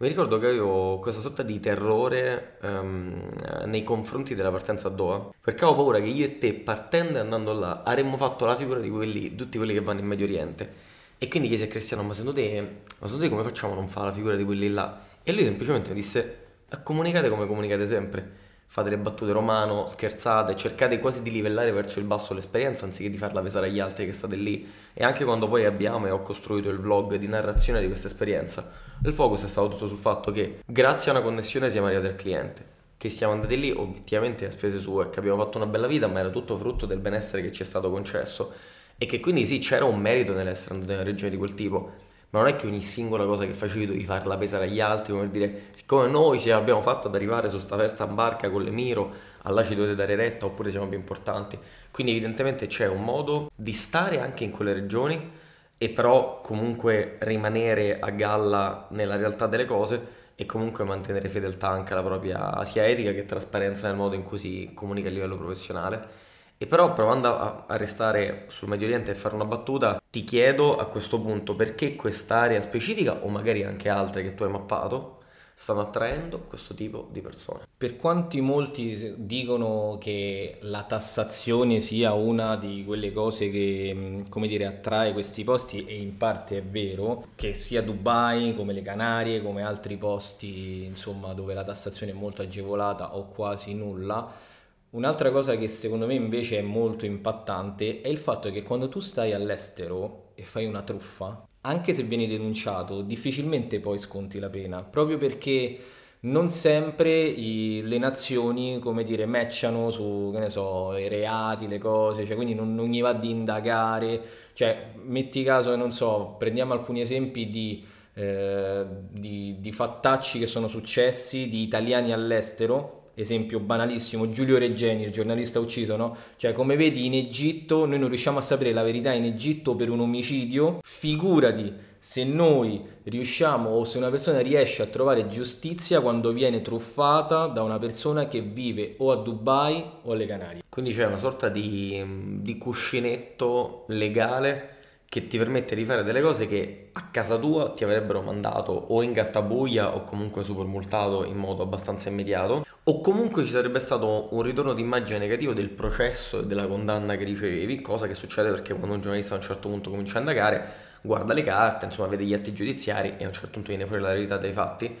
mi 0.00 0.08
ricordo 0.08 0.38
che 0.38 0.46
avevo 0.46 0.98
questa 0.98 1.20
sorta 1.20 1.42
di 1.42 1.60
terrore 1.60 2.56
um, 2.62 3.28
nei 3.66 3.82
confronti 3.82 4.34
della 4.34 4.50
partenza 4.50 4.88
a 4.88 4.90
Doha, 4.90 5.30
perché 5.38 5.64
avevo 5.64 5.80
paura 5.80 6.00
che 6.00 6.06
io 6.06 6.24
e 6.24 6.38
te, 6.38 6.54
partendo 6.54 7.18
e 7.18 7.20
andando 7.20 7.52
là, 7.52 7.82
avremmo 7.84 8.16
fatto 8.16 8.46
la 8.46 8.56
figura 8.56 8.80
di 8.80 8.88
quelli, 8.88 9.34
tutti 9.34 9.58
quelli 9.58 9.74
che 9.74 9.82
vanno 9.82 10.00
in 10.00 10.06
Medio 10.06 10.24
Oriente. 10.24 10.88
E 11.18 11.28
quindi 11.28 11.48
chiesi 11.48 11.64
a 11.64 11.66
Cristiano, 11.66 12.02
ma 12.02 12.14
secondo 12.14 12.40
te, 12.40 12.60
ma 12.98 13.06
secondo 13.06 13.24
te 13.24 13.28
come 13.28 13.42
facciamo 13.42 13.74
a 13.74 13.76
non 13.76 13.88
fare 13.88 14.06
la 14.06 14.12
figura 14.12 14.36
di 14.36 14.44
quelli 14.44 14.70
là? 14.70 15.02
E 15.22 15.32
lui 15.34 15.44
semplicemente 15.44 15.90
mi 15.90 15.96
disse, 15.96 16.38
comunicate 16.82 17.28
come 17.28 17.46
comunicate 17.46 17.86
sempre 17.86 18.48
fate 18.72 18.88
le 18.88 18.98
battute 18.98 19.32
romano, 19.32 19.84
scherzate, 19.86 20.54
cercate 20.54 21.00
quasi 21.00 21.22
di 21.22 21.32
livellare 21.32 21.72
verso 21.72 21.98
il 21.98 22.04
basso 22.04 22.34
l'esperienza 22.34 22.84
anziché 22.84 23.10
di 23.10 23.18
farla 23.18 23.42
pesare 23.42 23.66
agli 23.66 23.80
altri 23.80 24.06
che 24.06 24.12
state 24.12 24.36
lì. 24.36 24.64
E 24.94 25.02
anche 25.02 25.24
quando 25.24 25.48
poi 25.48 25.64
abbiamo 25.64 26.06
e 26.06 26.10
ho 26.10 26.22
costruito 26.22 26.68
il 26.68 26.78
vlog 26.78 27.16
di 27.16 27.26
narrazione 27.26 27.80
di 27.80 27.88
questa 27.88 28.06
esperienza, 28.06 28.70
il 29.02 29.12
focus 29.12 29.44
è 29.44 29.48
stato 29.48 29.70
tutto 29.70 29.88
sul 29.88 29.98
fatto 29.98 30.30
che 30.30 30.60
grazie 30.64 31.10
a 31.10 31.14
una 31.14 31.22
connessione 31.24 31.68
siamo 31.68 31.88
arrivati 31.88 32.06
al 32.06 32.14
cliente. 32.14 32.64
Che 32.96 33.08
siamo 33.08 33.32
andati 33.32 33.58
lì 33.58 33.72
obiettivamente 33.72 34.46
a 34.46 34.50
spese 34.50 34.78
sue, 34.78 35.10
che 35.10 35.18
abbiamo 35.18 35.42
fatto 35.42 35.56
una 35.56 35.66
bella 35.66 35.88
vita, 35.88 36.06
ma 36.06 36.20
era 36.20 36.30
tutto 36.30 36.56
frutto 36.56 36.86
del 36.86 37.00
benessere 37.00 37.42
che 37.42 37.50
ci 37.50 37.64
è 37.64 37.66
stato 37.66 37.90
concesso. 37.90 38.52
E 38.96 39.04
che 39.06 39.18
quindi 39.18 39.46
sì, 39.46 39.58
c'era 39.58 39.84
un 39.84 39.98
merito 39.98 40.32
nell'essere 40.32 40.74
andato 40.74 40.92
in 40.92 40.98
una 40.98 41.08
regione 41.08 41.30
di 41.30 41.36
quel 41.36 41.54
tipo 41.54 41.92
ma 42.30 42.40
non 42.40 42.48
è 42.48 42.56
che 42.56 42.66
ogni 42.66 42.80
singola 42.80 43.24
cosa 43.24 43.44
che 43.44 43.52
facevi 43.52 43.86
dovevi 43.86 44.04
farla 44.04 44.36
pesare 44.36 44.64
agli 44.64 44.80
altri, 44.80 45.12
come 45.12 45.30
dire, 45.30 45.62
siccome 45.70 46.08
noi 46.08 46.38
ce 46.38 46.50
l'abbiamo 46.50 46.80
fatta 46.80 47.08
ad 47.08 47.14
arrivare 47.14 47.48
su 47.48 47.58
sta 47.58 47.76
festa 47.76 48.04
in 48.04 48.14
barca 48.14 48.48
con 48.50 48.62
le 48.62 48.70
Miro, 48.70 49.12
allora 49.42 49.64
ci 49.64 49.74
dovete 49.74 49.96
dare 49.96 50.14
retta 50.14 50.46
oppure 50.46 50.70
siamo 50.70 50.86
più 50.86 50.96
importanti. 50.96 51.58
Quindi 51.90 52.12
evidentemente 52.12 52.68
c'è 52.68 52.86
un 52.86 53.02
modo 53.02 53.50
di 53.54 53.72
stare 53.72 54.20
anche 54.20 54.44
in 54.44 54.52
quelle 54.52 54.72
regioni 54.72 55.38
e 55.76 55.88
però 55.88 56.40
comunque 56.40 57.16
rimanere 57.20 57.98
a 57.98 58.10
galla 58.10 58.86
nella 58.90 59.16
realtà 59.16 59.46
delle 59.46 59.64
cose 59.64 60.18
e 60.36 60.46
comunque 60.46 60.84
mantenere 60.84 61.28
fedeltà 61.28 61.68
anche 61.68 61.92
alla 61.92 62.02
propria 62.02 62.64
sia 62.64 62.86
etica 62.86 63.12
che 63.12 63.24
trasparenza 63.24 63.88
nel 63.88 63.96
modo 63.96 64.14
in 64.14 64.22
cui 64.22 64.38
si 64.38 64.70
comunica 64.72 65.08
a 65.08 65.10
livello 65.10 65.36
professionale 65.36 66.28
e 66.62 66.66
però 66.66 66.92
provando 66.92 67.28
a, 67.28 67.64
a, 67.66 67.76
restare 67.78 68.44
sul 68.48 68.68
Medio 68.68 68.86
Oriente 68.86 69.12
e 69.12 69.14
fare 69.14 69.34
una 69.34 69.46
battuta, 69.46 69.98
ti 70.10 70.24
chiedo 70.24 70.76
a 70.76 70.84
questo 70.88 71.18
punto 71.18 71.56
perché 71.56 71.96
quest'area 71.96 72.60
specifica 72.60 73.24
o 73.24 73.28
magari 73.30 73.64
anche 73.64 73.88
altre 73.88 74.22
che 74.22 74.34
tu 74.34 74.42
hai 74.42 74.50
mappato 74.50 75.22
stanno 75.54 75.80
attraendo 75.80 76.40
questo 76.40 76.74
tipo 76.74 77.08
di 77.10 77.22
persone. 77.22 77.66
Per 77.74 77.96
quanti 77.96 78.42
molti 78.42 79.14
dicono 79.16 79.96
che 79.98 80.58
la 80.60 80.82
tassazione 80.82 81.80
sia 81.80 82.12
una 82.12 82.56
di 82.56 82.84
quelle 82.84 83.10
cose 83.10 83.48
che, 83.48 84.24
come 84.28 84.46
dire, 84.46 84.66
attrae 84.66 85.14
questi 85.14 85.44
posti 85.44 85.86
e 85.86 85.96
in 85.96 86.18
parte 86.18 86.58
è 86.58 86.62
vero, 86.62 87.28
che 87.36 87.54
sia 87.54 87.80
Dubai 87.80 88.54
come 88.54 88.74
le 88.74 88.82
Canarie, 88.82 89.42
come 89.42 89.62
altri 89.62 89.96
posti, 89.96 90.84
insomma, 90.84 91.32
dove 91.32 91.54
la 91.54 91.64
tassazione 91.64 92.12
è 92.12 92.14
molto 92.14 92.42
agevolata 92.42 93.16
o 93.16 93.28
quasi 93.28 93.72
nulla, 93.72 94.48
Un'altra 94.90 95.30
cosa 95.30 95.56
che 95.56 95.68
secondo 95.68 96.06
me 96.06 96.14
invece 96.14 96.58
è 96.58 96.62
molto 96.62 97.06
impattante 97.06 98.00
è 98.00 98.08
il 98.08 98.18
fatto 98.18 98.50
che 98.50 98.64
quando 98.64 98.88
tu 98.88 98.98
stai 98.98 99.32
all'estero 99.32 100.32
e 100.34 100.42
fai 100.42 100.66
una 100.66 100.82
truffa, 100.82 101.46
anche 101.60 101.94
se 101.94 102.02
vieni 102.02 102.26
denunciato, 102.26 103.00
difficilmente 103.02 103.78
poi 103.78 103.98
sconti 103.98 104.40
la 104.40 104.50
pena, 104.50 104.82
proprio 104.82 105.16
perché 105.16 105.78
non 106.22 106.48
sempre 106.48 107.22
i, 107.22 107.82
le 107.84 107.98
nazioni, 107.98 108.80
come 108.80 109.04
dire, 109.04 109.26
matchano 109.26 109.90
su, 109.90 110.30
che 110.32 110.40
ne 110.40 110.50
so, 110.50 110.96
i 110.96 111.06
reati, 111.06 111.68
le 111.68 111.78
cose, 111.78 112.26
cioè 112.26 112.34
quindi 112.34 112.54
non, 112.54 112.74
non 112.74 112.88
gli 112.88 113.00
va 113.00 113.12
di 113.12 113.30
indagare, 113.30 114.20
cioè 114.54 114.94
metti 115.04 115.44
caso, 115.44 115.76
non 115.76 115.92
so, 115.92 116.34
prendiamo 116.36 116.72
alcuni 116.72 117.00
esempi 117.00 117.48
di, 117.48 117.84
eh, 118.14 118.84
di, 119.08 119.56
di 119.60 119.72
fattacci 119.72 120.40
che 120.40 120.48
sono 120.48 120.66
successi 120.66 121.46
di 121.46 121.62
italiani 121.62 122.12
all'estero 122.12 122.99
esempio 123.20 123.60
banalissimo, 123.60 124.28
Giulio 124.30 124.58
Reggeni, 124.58 125.04
il 125.04 125.12
giornalista 125.12 125.58
ucciso, 125.58 125.96
no? 125.96 126.16
Cioè, 126.36 126.52
come 126.52 126.76
vedi, 126.76 127.06
in 127.06 127.14
Egitto 127.14 127.86
noi 127.86 127.98
non 127.98 128.08
riusciamo 128.08 128.38
a 128.38 128.42
sapere 128.42 128.72
la 128.72 128.82
verità 128.82 129.12
in 129.12 129.24
Egitto 129.24 129.74
per 129.76 129.90
un 129.90 130.00
omicidio, 130.00 130.80
figurati 130.82 131.88
se 132.02 132.24
noi 132.24 132.82
riusciamo 133.02 133.68
o 133.68 133.84
se 133.84 133.98
una 133.98 134.08
persona 134.08 134.40
riesce 134.40 134.82
a 134.82 134.86
trovare 134.86 135.28
giustizia 135.28 136.00
quando 136.00 136.32
viene 136.32 136.62
truffata 136.62 137.46
da 137.46 137.62
una 137.62 137.78
persona 137.78 138.26
che 138.26 138.40
vive 138.40 138.94
o 138.98 139.12
a 139.12 139.16
Dubai 139.16 139.84
o 140.02 140.12
alle 140.12 140.24
Canarie. 140.24 140.62
Quindi 140.68 140.94
c'è 140.94 141.04
una 141.04 141.18
sorta 141.18 141.50
di, 141.50 142.02
di 142.40 142.56
cuscinetto 142.56 143.84
legale 143.88 144.78
che 145.10 145.26
ti 145.26 145.38
permette 145.38 145.74
di 145.74 145.84
fare 145.84 146.04
delle 146.04 146.20
cose 146.20 146.46
che 146.46 146.90
a 146.92 147.08
casa 147.10 147.36
tua 147.36 147.72
ti 147.72 147.82
avrebbero 147.82 148.22
mandato 148.22 148.70
o 148.70 149.02
in 149.02 149.12
gattabuia 149.12 149.96
o 149.96 150.04
comunque 150.04 150.44
super 150.44 150.66
multato 150.66 151.24
in 151.24 151.36
modo 151.36 151.64
abbastanza 151.64 152.08
immediato 152.08 152.64
o 152.84 153.00
comunque 153.00 153.44
ci 153.44 153.50
sarebbe 153.50 153.80
stato 153.80 154.28
un 154.30 154.42
ritorno 154.42 154.72
di 154.72 154.82
immagine 154.82 155.18
negativo 155.18 155.52
del 155.52 155.68
processo 155.68 156.38
e 156.38 156.46
della 156.46 156.68
condanna 156.68 157.16
che 157.16 157.24
ricevevi, 157.24 157.80
cosa 157.80 158.06
che 158.06 158.14
succede 158.14 158.50
perché 158.50 158.72
quando 158.72 158.94
un 158.94 159.00
giornalista 159.00 159.34
a 159.34 159.38
un 159.38 159.42
certo 159.42 159.68
punto 159.68 159.90
comincia 159.90 160.18
a 160.18 160.20
indagare 160.20 160.64
guarda 161.00 161.32
le 161.32 161.42
carte, 161.42 161.86
insomma 161.86 162.06
vede 162.06 162.22
gli 162.22 162.32
atti 162.32 162.52
giudiziari 162.52 163.14
e 163.18 163.24
a 163.24 163.26
un 163.26 163.32
certo 163.32 163.50
punto 163.50 163.70
viene 163.70 163.86
fuori 163.86 164.02
la 164.02 164.12
verità 164.12 164.36
dei 164.36 164.52
fatti. 164.52 164.96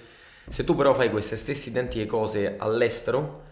Se 0.48 0.64
tu 0.64 0.74
però 0.74 0.92
fai 0.92 1.08
queste 1.08 1.36
stesse 1.36 1.68
identiche 1.68 2.06
cose 2.06 2.56
all'estero, 2.58 3.42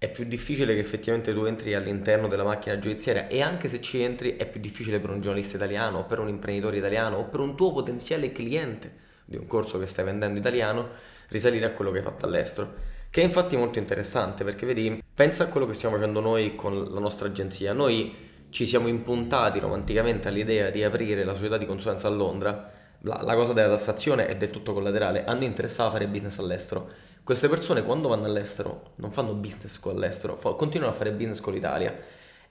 è 0.00 0.10
più 0.10 0.24
difficile 0.24 0.72
che 0.72 0.80
effettivamente 0.80 1.34
tu 1.34 1.44
entri 1.44 1.74
all'interno 1.74 2.26
della 2.26 2.42
macchina 2.42 2.78
giudiziaria 2.78 3.28
e 3.28 3.42
anche 3.42 3.68
se 3.68 3.82
ci 3.82 4.02
entri 4.02 4.38
è 4.38 4.46
più 4.46 4.58
difficile 4.58 4.98
per 4.98 5.10
un 5.10 5.20
giornalista 5.20 5.56
italiano, 5.56 6.06
per 6.06 6.20
un 6.20 6.28
imprenditore 6.28 6.78
italiano 6.78 7.18
o 7.18 7.24
per 7.24 7.40
un 7.40 7.54
tuo 7.54 7.70
potenziale 7.70 8.32
cliente 8.32 8.90
di 9.26 9.36
un 9.36 9.46
corso 9.46 9.78
che 9.78 9.84
stai 9.84 10.06
vendendo 10.06 10.38
italiano 10.38 10.88
risalire 11.28 11.66
a 11.66 11.72
quello 11.72 11.90
che 11.90 11.98
hai 11.98 12.02
fatto 12.02 12.24
all'estero. 12.24 12.72
Che 13.10 13.20
è 13.20 13.24
infatti 13.24 13.58
molto 13.58 13.78
interessante 13.78 14.42
perché 14.42 14.64
vedi, 14.64 15.02
pensa 15.12 15.44
a 15.44 15.46
quello 15.48 15.66
che 15.66 15.74
stiamo 15.74 15.96
facendo 15.96 16.20
noi 16.20 16.54
con 16.54 16.82
la 16.82 17.00
nostra 17.00 17.28
agenzia. 17.28 17.74
Noi 17.74 18.14
ci 18.48 18.64
siamo 18.64 18.88
impuntati 18.88 19.58
romanticamente 19.58 20.28
all'idea 20.28 20.70
di 20.70 20.82
aprire 20.82 21.24
la 21.24 21.34
società 21.34 21.58
di 21.58 21.66
consulenza 21.66 22.08
a 22.08 22.10
Londra, 22.10 22.72
la, 23.02 23.20
la, 23.22 23.34
cosa 23.34 23.52
della 23.52 23.68
tassazione 23.68 24.28
è 24.28 24.36
del 24.36 24.48
tutto 24.48 24.72
collaterale, 24.72 25.24
a 25.26 25.34
noi 25.34 25.44
interessava 25.44 25.90
fare 25.90 26.08
business 26.08 26.38
all'estero. 26.38 26.90
Queste 27.30 27.48
persone 27.48 27.84
quando 27.84 28.08
vanno 28.08 28.24
all'estero 28.24 28.94
non 28.96 29.12
fanno 29.12 29.34
business 29.34 29.78
con 29.78 29.94
l'estero, 29.94 30.34
fa, 30.34 30.54
continuano 30.54 30.92
a 30.92 30.96
fare 30.96 31.12
business 31.12 31.38
con 31.38 31.52
l'Italia. 31.52 31.96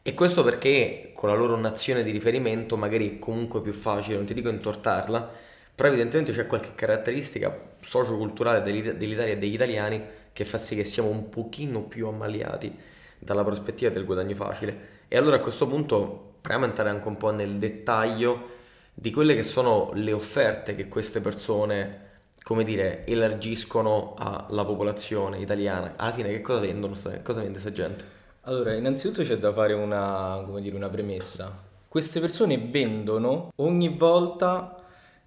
E 0.01 0.13
questo 0.13 0.41
perché 0.41 1.11
con 1.13 1.27
la 1.27 1.35
loro 1.35 1.57
nazione 1.57 2.01
di 2.01 2.11
riferimento 2.11 2.77
magari 2.77 3.17
è 3.17 3.19
comunque 3.19 3.59
più 3.59 3.73
facile, 3.73 4.15
non 4.15 4.23
ti 4.23 4.33
dico 4.33 4.47
intortarla, 4.47 5.31
però 5.75 5.89
evidentemente 5.89 6.31
c'è 6.31 6.47
qualche 6.47 6.75
caratteristica 6.75 7.73
socioculturale 7.81 8.61
dell'Italia 8.61 9.33
e 9.33 9.37
degli 9.37 9.53
italiani 9.53 10.01
che 10.31 10.45
fa 10.45 10.57
sì 10.57 10.77
che 10.77 10.85
siamo 10.85 11.09
un 11.09 11.27
pochino 11.27 11.81
più 11.81 12.07
ammaliati 12.07 12.73
dalla 13.19 13.43
prospettiva 13.43 13.91
del 13.91 14.05
guadagno 14.05 14.35
facile. 14.35 15.03
E 15.09 15.17
allora 15.17 15.35
a 15.35 15.39
questo 15.41 15.67
punto 15.67 16.35
proviamo 16.39 16.63
a 16.63 16.69
entrare 16.69 16.89
anche 16.89 17.07
un 17.09 17.17
po' 17.17 17.31
nel 17.31 17.57
dettaglio 17.57 18.51
di 18.93 19.11
quelle 19.11 19.35
che 19.35 19.43
sono 19.43 19.91
le 19.95 20.13
offerte 20.13 20.73
che 20.73 20.87
queste 20.87 21.19
persone, 21.19 22.07
come 22.49 22.63
dire, 22.63 23.05
elargiscono 23.05 24.15
alla 24.17 24.65
popolazione 24.65 25.37
italiana. 25.37 25.93
Alla 25.97 26.11
fine 26.11 26.29
che 26.29 26.41
cosa 26.41 26.61
vendono, 26.61 26.95
cosa 27.21 27.41
vende 27.41 27.59
questa 27.59 27.71
gente? 27.71 28.03
Allora, 28.41 28.73
innanzitutto 28.73 29.21
c'è 29.21 29.37
da 29.37 29.53
fare 29.53 29.73
una, 29.73 30.43
dire, 30.59 30.75
una 30.75 30.89
premessa. 30.89 31.55
Queste 31.87 32.19
persone 32.19 32.57
vendono 32.57 33.51
ogni 33.57 33.89
volta 33.89 34.83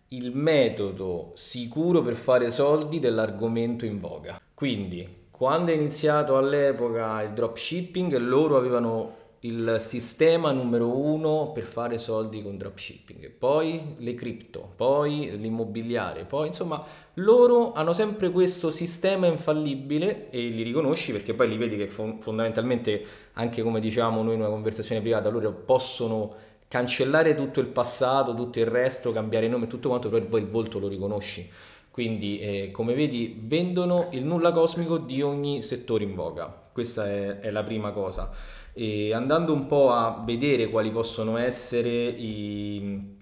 il 0.09 0.35
metodo 0.35 1.31
sicuro 1.35 2.03
per 2.03 2.15
fare 2.15 2.51
soldi 2.51 2.99
dell'argomento 2.99 3.85
in 3.85 4.01
voga. 4.01 4.41
Quindi, 4.53 5.27
quando 5.31 5.71
è 5.71 5.77
iniziato 5.77 6.37
all'epoca 6.37 7.23
il 7.23 7.31
dropshipping, 7.35 8.17
loro 8.17 8.57
avevano 8.57 9.15
il 9.45 9.79
sistema 9.81 10.53
numero 10.53 10.97
uno 10.97 11.51
per 11.53 11.65
fare 11.65 11.99
soldi 11.99 12.43
con 12.43 12.57
dropshipping, 12.57 13.31
poi 13.31 13.95
le 13.99 14.15
cripto, 14.15 14.73
poi 14.77 15.37
l'immobiliare, 15.37 16.25
poi 16.25 16.47
insomma 16.49 16.85
loro 17.15 17.73
hanno 17.73 17.93
sempre 17.93 18.31
questo 18.31 18.71
sistema 18.71 19.27
infallibile 19.27 20.31
e 20.31 20.47
li 20.47 20.63
riconosci 20.63 21.11
perché 21.11 21.35
poi 21.35 21.49
li 21.49 21.57
vedi 21.57 21.77
che 21.77 21.89
fondamentalmente 21.89 23.05
anche 23.33 23.63
come 23.63 23.81
diciamo 23.81 24.23
noi 24.23 24.35
in 24.35 24.41
una 24.41 24.49
conversazione 24.49 25.01
privata 25.01 25.29
loro 25.29 25.53
possono 25.53 26.35
cancellare 26.69 27.35
tutto 27.35 27.61
il 27.61 27.67
passato, 27.67 28.35
tutto 28.35 28.61
il 28.61 28.67
resto, 28.67 29.13
cambiare 29.13 29.49
nome 29.49 29.67
tutto 29.67 29.89
quanto, 29.89 30.09
però 30.09 30.25
poi 30.25 30.41
il 30.41 30.49
volto 30.49 30.79
lo 30.79 30.89
riconosci. 30.89 31.47
Quindi, 31.91 32.39
eh, 32.39 32.71
come 32.71 32.95
vedi, 32.95 33.39
vendono 33.39 34.09
il 34.13 34.25
nulla 34.25 34.53
cosmico 34.53 34.97
di 34.97 35.21
ogni 35.21 35.63
settore 35.63 36.05
in 36.05 36.15
voga. 36.15 36.47
Questa 36.73 37.07
è, 37.07 37.41
è 37.41 37.51
la 37.51 37.63
prima 37.63 37.93
cosa. 37.93 38.31
E 38.75 39.13
andando 39.13 39.53
un 39.53 39.67
po' 39.67 39.91
a 39.91 40.23
vedere 40.25 40.69
quali 40.69 40.91
possono 40.91 41.37
essere 41.37 41.91
i, 41.91 43.19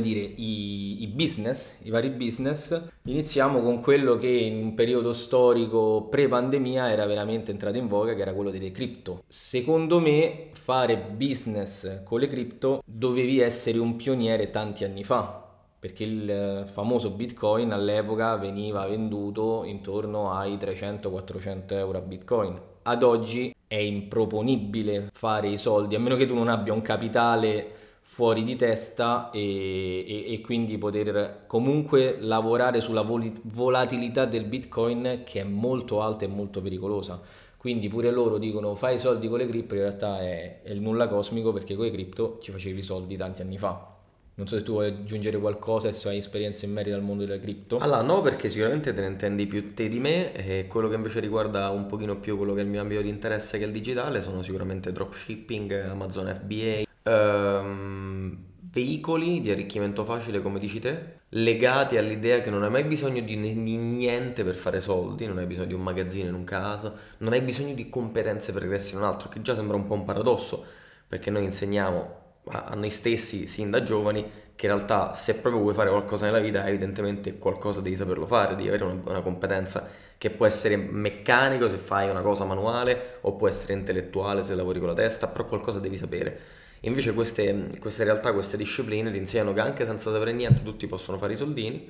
dire, 0.00 0.20
i, 0.20 1.02
i, 1.02 1.06
business, 1.08 1.74
i 1.82 1.90
vari 1.90 2.10
business, 2.10 2.80
iniziamo 3.02 3.60
con 3.62 3.80
quello 3.80 4.16
che 4.16 4.28
in 4.28 4.62
un 4.62 4.74
periodo 4.74 5.12
storico 5.12 6.06
pre-pandemia 6.08 6.90
era 6.90 7.06
veramente 7.06 7.50
entrato 7.50 7.76
in 7.76 7.86
voga, 7.86 8.14
che 8.14 8.22
era 8.22 8.32
quello 8.32 8.50
delle 8.50 8.70
cripto. 8.70 9.22
Secondo 9.28 10.00
me 10.00 10.48
fare 10.52 10.96
business 10.96 12.02
con 12.04 12.20
le 12.20 12.28
cripto 12.28 12.82
dovevi 12.84 13.40
essere 13.40 13.78
un 13.78 13.96
pioniere 13.96 14.50
tanti 14.50 14.84
anni 14.84 15.04
fa, 15.04 15.44
perché 15.78 16.04
il 16.04 16.64
famoso 16.66 17.10
bitcoin 17.10 17.72
all'epoca 17.72 18.36
veniva 18.36 18.86
venduto 18.86 19.64
intorno 19.64 20.32
ai 20.32 20.56
300-400 20.56 21.72
euro 21.72 21.98
a 21.98 22.02
bitcoin. 22.02 22.60
Ad 22.82 23.02
oggi 23.02 23.54
è 23.68 23.76
improponibile 23.76 25.10
fare 25.12 25.48
i 25.48 25.58
soldi, 25.58 25.94
a 25.94 26.00
meno 26.00 26.16
che 26.16 26.26
tu 26.26 26.34
non 26.34 26.48
abbia 26.48 26.72
un 26.72 26.82
capitale 26.82 27.74
fuori 28.00 28.42
di 28.42 28.56
testa 28.56 29.30
e, 29.30 30.04
e, 30.08 30.32
e 30.32 30.40
quindi 30.40 30.78
poter 30.78 31.44
comunque 31.46 32.16
lavorare 32.20 32.80
sulla 32.80 33.02
vol- 33.02 33.30
volatilità 33.42 34.24
del 34.24 34.46
bitcoin 34.46 35.22
che 35.24 35.40
è 35.40 35.44
molto 35.44 36.00
alta 36.00 36.24
e 36.24 36.28
molto 36.28 36.62
pericolosa. 36.62 37.20
Quindi 37.58 37.88
pure 37.88 38.10
loro 38.10 38.38
dicono 38.38 38.74
fai 38.74 38.96
i 38.96 38.98
soldi 38.98 39.28
con 39.28 39.38
le 39.38 39.46
cripto, 39.46 39.74
in 39.74 39.80
realtà 39.80 40.20
è, 40.20 40.62
è 40.62 40.70
il 40.70 40.80
nulla 40.80 41.06
cosmico 41.08 41.52
perché 41.52 41.74
con 41.74 41.84
le 41.84 41.90
cripto 41.90 42.38
ci 42.40 42.50
facevi 42.50 42.78
i 42.78 42.82
soldi 42.82 43.16
tanti 43.16 43.42
anni 43.42 43.58
fa. 43.58 43.97
Non 44.38 44.46
so 44.46 44.56
se 44.56 44.62
tu 44.62 44.70
vuoi 44.72 44.86
aggiungere 44.86 45.36
qualcosa 45.36 45.88
e 45.88 45.92
se 45.92 46.08
hai 46.08 46.18
esperienza 46.18 46.64
in 46.64 46.70
merito 46.70 46.94
al 46.94 47.02
mondo 47.02 47.24
della 47.24 47.40
cripto. 47.40 47.78
Allora, 47.78 48.02
no, 48.02 48.22
perché 48.22 48.48
sicuramente 48.48 48.94
te 48.94 49.00
ne 49.00 49.08
intendi 49.08 49.48
più 49.48 49.74
te 49.74 49.88
di 49.88 49.98
me 49.98 50.32
e 50.32 50.68
quello 50.68 50.88
che 50.88 50.94
invece 50.94 51.18
riguarda 51.18 51.70
un 51.70 51.86
pochino 51.86 52.20
più 52.20 52.36
quello 52.36 52.54
che 52.54 52.60
è 52.60 52.62
il 52.62 52.68
mio 52.68 52.80
ambito 52.80 53.02
di 53.02 53.08
interesse 53.08 53.58
che 53.58 53.64
è 53.64 53.66
il 53.66 53.72
digitale 53.72 54.22
sono 54.22 54.42
sicuramente 54.42 54.92
dropshipping, 54.92 55.72
Amazon 55.88 56.32
FBA, 56.40 56.84
ehm, 57.02 58.38
veicoli 58.70 59.40
di 59.40 59.50
arricchimento 59.50 60.04
facile 60.04 60.40
come 60.40 60.60
dici 60.60 60.78
te, 60.78 61.16
legati 61.30 61.96
all'idea 61.96 62.40
che 62.40 62.50
non 62.50 62.62
hai 62.62 62.70
mai 62.70 62.84
bisogno 62.84 63.20
di, 63.20 63.34
niente 63.34 64.44
per 64.44 64.54
fare 64.54 64.78
soldi, 64.78 65.26
non 65.26 65.38
hai 65.38 65.46
bisogno 65.46 65.66
di 65.66 65.74
un 65.74 65.82
magazzino 65.82 66.28
in 66.28 66.34
un 66.34 66.44
caso, 66.44 66.96
non 67.18 67.32
hai 67.32 67.40
bisogno 67.40 67.74
di 67.74 67.88
competenze 67.88 68.52
pregressi 68.52 68.92
in 68.92 69.00
un 69.00 69.06
altro, 69.06 69.28
che 69.28 69.42
già 69.42 69.56
sembra 69.56 69.76
un 69.76 69.84
po' 69.84 69.94
un 69.94 70.04
paradosso, 70.04 70.64
perché 71.08 71.28
noi 71.28 71.42
insegniamo 71.42 72.26
a 72.50 72.74
noi 72.74 72.90
stessi 72.90 73.46
sin 73.46 73.70
da 73.70 73.82
giovani 73.82 74.46
che 74.58 74.66
in 74.66 74.72
realtà 74.72 75.14
se 75.14 75.34
proprio 75.34 75.62
vuoi 75.62 75.72
fare 75.72 75.88
qualcosa 75.88 76.26
nella 76.26 76.40
vita 76.40 76.66
evidentemente 76.66 77.38
qualcosa 77.38 77.80
devi 77.80 77.94
saperlo 77.94 78.26
fare, 78.26 78.56
devi 78.56 78.66
avere 78.66 78.82
una, 78.82 79.00
una, 79.04 79.20
competenza 79.20 79.88
che 80.18 80.30
può 80.30 80.46
essere 80.46 80.76
meccanico 80.76 81.68
se 81.68 81.76
fai 81.76 82.10
una 82.10 82.22
cosa 82.22 82.44
manuale 82.44 83.18
o 83.20 83.36
può 83.36 83.46
essere 83.46 83.74
intellettuale 83.74 84.42
se 84.42 84.56
lavori 84.56 84.80
con 84.80 84.88
la 84.88 84.94
testa, 84.94 85.28
però 85.28 85.44
qualcosa 85.44 85.78
devi 85.78 85.96
sapere. 85.96 86.40
Invece 86.80 87.14
queste, 87.14 87.68
queste 87.78 88.02
realtà, 88.02 88.32
queste 88.32 88.56
discipline 88.56 89.12
ti 89.12 89.18
insegnano 89.18 89.52
che 89.52 89.60
anche 89.60 89.84
senza 89.84 90.10
sapere 90.10 90.32
niente 90.32 90.64
tutti 90.64 90.88
possono 90.88 91.18
fare 91.18 91.34
i 91.34 91.36
soldini, 91.36 91.88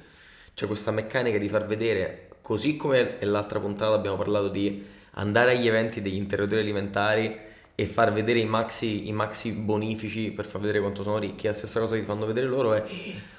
c'è 0.53 0.67
questa 0.67 0.91
meccanica 0.91 1.39
di 1.39 1.49
far 1.49 1.65
vedere, 1.65 2.29
così 2.43 2.77
come 2.77 3.17
nell'altra 3.19 3.61
puntata 3.61 3.95
abbiamo 3.95 4.19
parlato 4.19 4.49
di 4.49 4.85
andare 5.13 5.53
agli 5.53 5.67
eventi 5.67 6.03
degli 6.03 6.17
interrogatori 6.17 6.61
alimentari 6.61 7.39
e 7.81 7.87
far 7.87 8.13
vedere 8.13 8.41
i 8.41 8.45
maxi, 8.45 9.07
i 9.07 9.13
maxi 9.13 9.53
bonifici 9.53 10.33
per 10.33 10.47
far 10.47 10.61
vedere 10.61 10.81
quanto 10.81 11.05
sono 11.05 11.19
ricchi. 11.19 11.47
La 11.47 11.53
stessa 11.53 11.79
cosa 11.79 11.95
che 11.95 12.01
ti 12.01 12.07
fanno 12.07 12.27
vedere 12.27 12.49
loro 12.49 12.73
è 12.73 12.85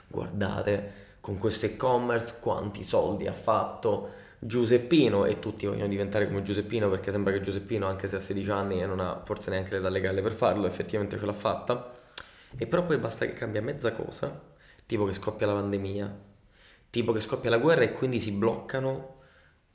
guardate 0.07 0.93
con 1.19 1.37
questo 1.37 1.65
e-commerce 1.65 2.37
quanti 2.39 2.81
soldi 2.81 3.27
ha 3.27 3.33
fatto 3.33 4.11
Giuseppino 4.39 5.25
e 5.25 5.39
tutti 5.39 5.65
vogliono 5.65 5.89
diventare 5.89 6.25
come 6.25 6.41
Giuseppino 6.41 6.89
perché 6.89 7.11
sembra 7.11 7.33
che 7.33 7.41
Giuseppino 7.41 7.85
anche 7.85 8.07
se 8.07 8.15
ha 8.15 8.21
16 8.21 8.49
anni 8.49 8.81
e 8.81 8.85
non 8.85 9.01
ha 9.01 9.19
forse 9.25 9.49
neanche 9.49 9.75
l'età 9.75 9.89
legale 9.89 10.21
per 10.21 10.31
farlo, 10.31 10.67
effettivamente 10.67 11.19
ce 11.19 11.25
l'ha 11.25 11.33
fatta. 11.33 11.91
E 12.57 12.65
però 12.65 12.85
poi 12.85 12.97
basta 12.97 13.25
che 13.25 13.33
cambia 13.33 13.61
mezza 13.61 13.91
cosa, 13.91 14.41
tipo 14.85 15.03
che 15.03 15.11
scoppia 15.11 15.47
la 15.47 15.53
pandemia, 15.55 16.17
tipo 16.89 17.11
che 17.11 17.19
scoppia 17.19 17.49
la 17.49 17.57
guerra 17.57 17.81
e 17.81 17.91
quindi 17.91 18.21
si 18.21 18.31
bloccano 18.31 19.17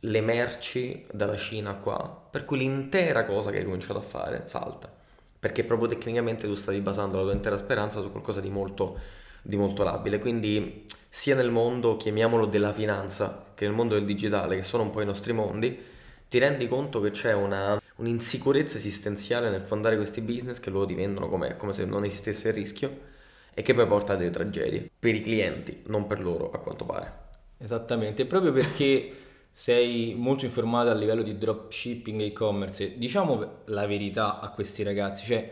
le 0.05 0.21
merci 0.21 1.07
dalla 1.11 1.37
Cina 1.37 1.75
qua, 1.75 2.27
per 2.31 2.45
cui 2.45 2.59
l'intera 2.59 3.25
cosa 3.25 3.51
che 3.51 3.59
hai 3.59 3.65
cominciato 3.65 3.99
a 3.99 4.03
fare 4.03 4.43
salta, 4.47 4.93
perché 5.39 5.65
proprio 5.65 5.89
tecnicamente 5.89 6.47
tu 6.47 6.55
stavi 6.55 6.81
basando 6.81 7.17
la 7.17 7.23
tua 7.23 7.33
intera 7.33 7.57
speranza 7.57 8.01
su 8.01 8.11
qualcosa 8.11 8.41
di 8.41 8.51
molto, 8.51 8.99
di 9.43 9.57
molto 9.57 9.83
labile, 9.83 10.19
quindi 10.19 10.85
sia 11.09 11.35
nel 11.35 11.51
mondo, 11.51 11.97
chiamiamolo 11.97 12.47
della 12.47 12.73
finanza, 12.73 13.53
che 13.55 13.65
nel 13.67 13.75
mondo 13.75 13.95
del 13.95 14.05
digitale, 14.05 14.57
che 14.57 14.63
sono 14.63 14.83
un 14.83 14.91
po' 14.91 15.01
i 15.01 15.07
nostri 15.07 15.33
mondi, 15.33 15.93
ti 16.29 16.39
rendi 16.39 16.69
conto 16.69 17.01
che 17.01 17.11
c'è 17.11 17.33
una, 17.33 17.81
un'insicurezza 17.97 18.77
esistenziale 18.77 19.49
nel 19.49 19.61
fondare 19.61 19.97
questi 19.97 20.21
business 20.21 20.59
che 20.61 20.71
loro 20.71 20.87
ti 20.87 20.95
vendono 20.95 21.29
come, 21.29 21.57
come 21.57 21.73
se 21.73 21.85
non 21.85 22.05
esistesse 22.05 22.49
il 22.49 22.55
rischio 22.55 23.13
e 23.55 23.63
che 23.63 23.73
poi 23.73 23.87
porta 23.87 24.15
a 24.15 24.17
delle 24.17 24.31
tragedie 24.31 24.91
per 24.99 25.15
i 25.15 25.21
clienti, 25.21 25.83
non 25.87 26.07
per 26.07 26.21
loro 26.21 26.51
a 26.51 26.59
quanto 26.59 26.85
pare. 26.85 27.23
Esattamente, 27.57 28.27
proprio 28.27 28.53
perché 28.53 29.24
sei 29.57 30.17
molto 30.19 30.45
informato 30.45 30.91
a 30.91 30.95
livello 30.95 31.23
di 31.23 31.39
dropshipping 31.39 32.21
e 32.21 32.27
e-commerce, 32.27 32.99
diciamo 32.99 33.59
la 33.67 33.87
verità 33.87 34.41
a 34.41 34.49
questi 34.51 34.83
ragazzi, 34.83 35.25
cioè 35.25 35.49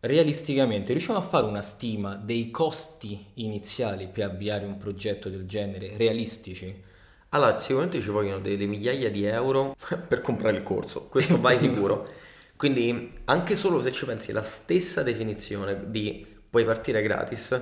realisticamente 0.00 0.92
riusciamo 0.92 1.20
a 1.20 1.22
fare 1.22 1.46
una 1.46 1.62
stima 1.62 2.16
dei 2.16 2.50
costi 2.50 3.24
iniziali 3.34 4.08
per 4.08 4.24
avviare 4.24 4.64
un 4.66 4.76
progetto 4.76 5.28
del 5.28 5.46
genere, 5.46 5.96
realistici? 5.96 6.82
Allora, 7.28 7.56
sicuramente 7.60 8.00
ci 8.00 8.10
vogliono 8.10 8.40
delle 8.40 8.66
migliaia 8.66 9.12
di 9.12 9.24
euro 9.24 9.76
per 10.08 10.20
comprare 10.22 10.56
il 10.56 10.64
corso, 10.64 11.06
questo 11.06 11.40
vai 11.40 11.56
sicuro. 11.58 12.08
Quindi 12.56 13.12
anche 13.26 13.54
solo 13.54 13.80
se 13.80 13.92
ci 13.92 14.04
pensi, 14.06 14.32
la 14.32 14.42
stessa 14.42 15.04
definizione 15.04 15.88
di 15.88 16.26
puoi 16.50 16.64
partire 16.64 17.00
gratis 17.00 17.60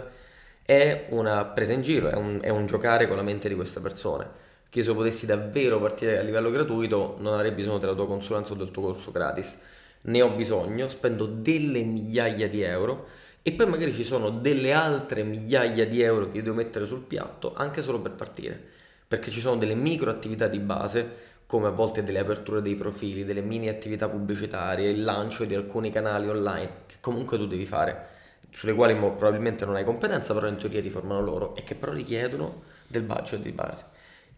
è 0.62 1.08
una 1.10 1.44
presa 1.44 1.74
in 1.74 1.82
giro, 1.82 2.08
è 2.08 2.14
un, 2.14 2.38
è 2.40 2.48
un 2.48 2.64
giocare 2.64 3.06
con 3.06 3.16
la 3.16 3.22
mente 3.22 3.48
di 3.48 3.54
queste 3.54 3.80
persone. 3.80 4.52
Che 4.74 4.82
se 4.82 4.92
potessi 4.92 5.24
davvero 5.24 5.78
partire 5.78 6.18
a 6.18 6.22
livello 6.22 6.50
gratuito 6.50 7.14
non 7.20 7.34
avrei 7.34 7.52
bisogno 7.52 7.78
della 7.78 7.94
tua 7.94 8.08
consulenza 8.08 8.54
o 8.54 8.56
del 8.56 8.72
tuo 8.72 8.82
corso 8.82 9.12
gratis 9.12 9.56
ne 10.00 10.20
ho 10.20 10.30
bisogno, 10.30 10.88
spendo 10.88 11.26
delle 11.26 11.84
migliaia 11.84 12.48
di 12.48 12.60
euro 12.62 13.06
e 13.42 13.52
poi 13.52 13.68
magari 13.68 13.92
ci 13.92 14.02
sono 14.02 14.30
delle 14.30 14.72
altre 14.72 15.22
migliaia 15.22 15.86
di 15.86 16.02
euro 16.02 16.28
che 16.28 16.42
devo 16.42 16.56
mettere 16.56 16.86
sul 16.86 17.02
piatto 17.02 17.52
anche 17.54 17.82
solo 17.82 18.00
per 18.00 18.14
partire, 18.14 18.60
perché 19.06 19.30
ci 19.30 19.38
sono 19.38 19.54
delle 19.54 19.76
micro 19.76 20.10
attività 20.10 20.48
di 20.48 20.58
base 20.58 21.08
come 21.46 21.68
a 21.68 21.70
volte 21.70 22.02
delle 22.02 22.18
aperture 22.18 22.60
dei 22.60 22.74
profili, 22.74 23.24
delle 23.24 23.42
mini 23.42 23.68
attività 23.68 24.08
pubblicitarie, 24.08 24.90
il 24.90 25.04
lancio 25.04 25.44
di 25.44 25.54
alcuni 25.54 25.92
canali 25.92 26.28
online 26.28 26.70
che 26.86 26.96
comunque 26.98 27.38
tu 27.38 27.46
devi 27.46 27.64
fare, 27.64 28.08
sulle 28.50 28.74
quali 28.74 28.96
probabilmente 28.96 29.64
non 29.64 29.76
hai 29.76 29.84
competenza, 29.84 30.34
però 30.34 30.48
in 30.48 30.56
teoria 30.56 30.82
ti 30.82 30.90
formano 30.90 31.20
loro 31.20 31.54
e 31.54 31.62
che 31.62 31.76
però 31.76 31.92
richiedono 31.92 32.62
del 32.88 33.04
budget 33.04 33.40
di 33.40 33.52
base. 33.52 33.93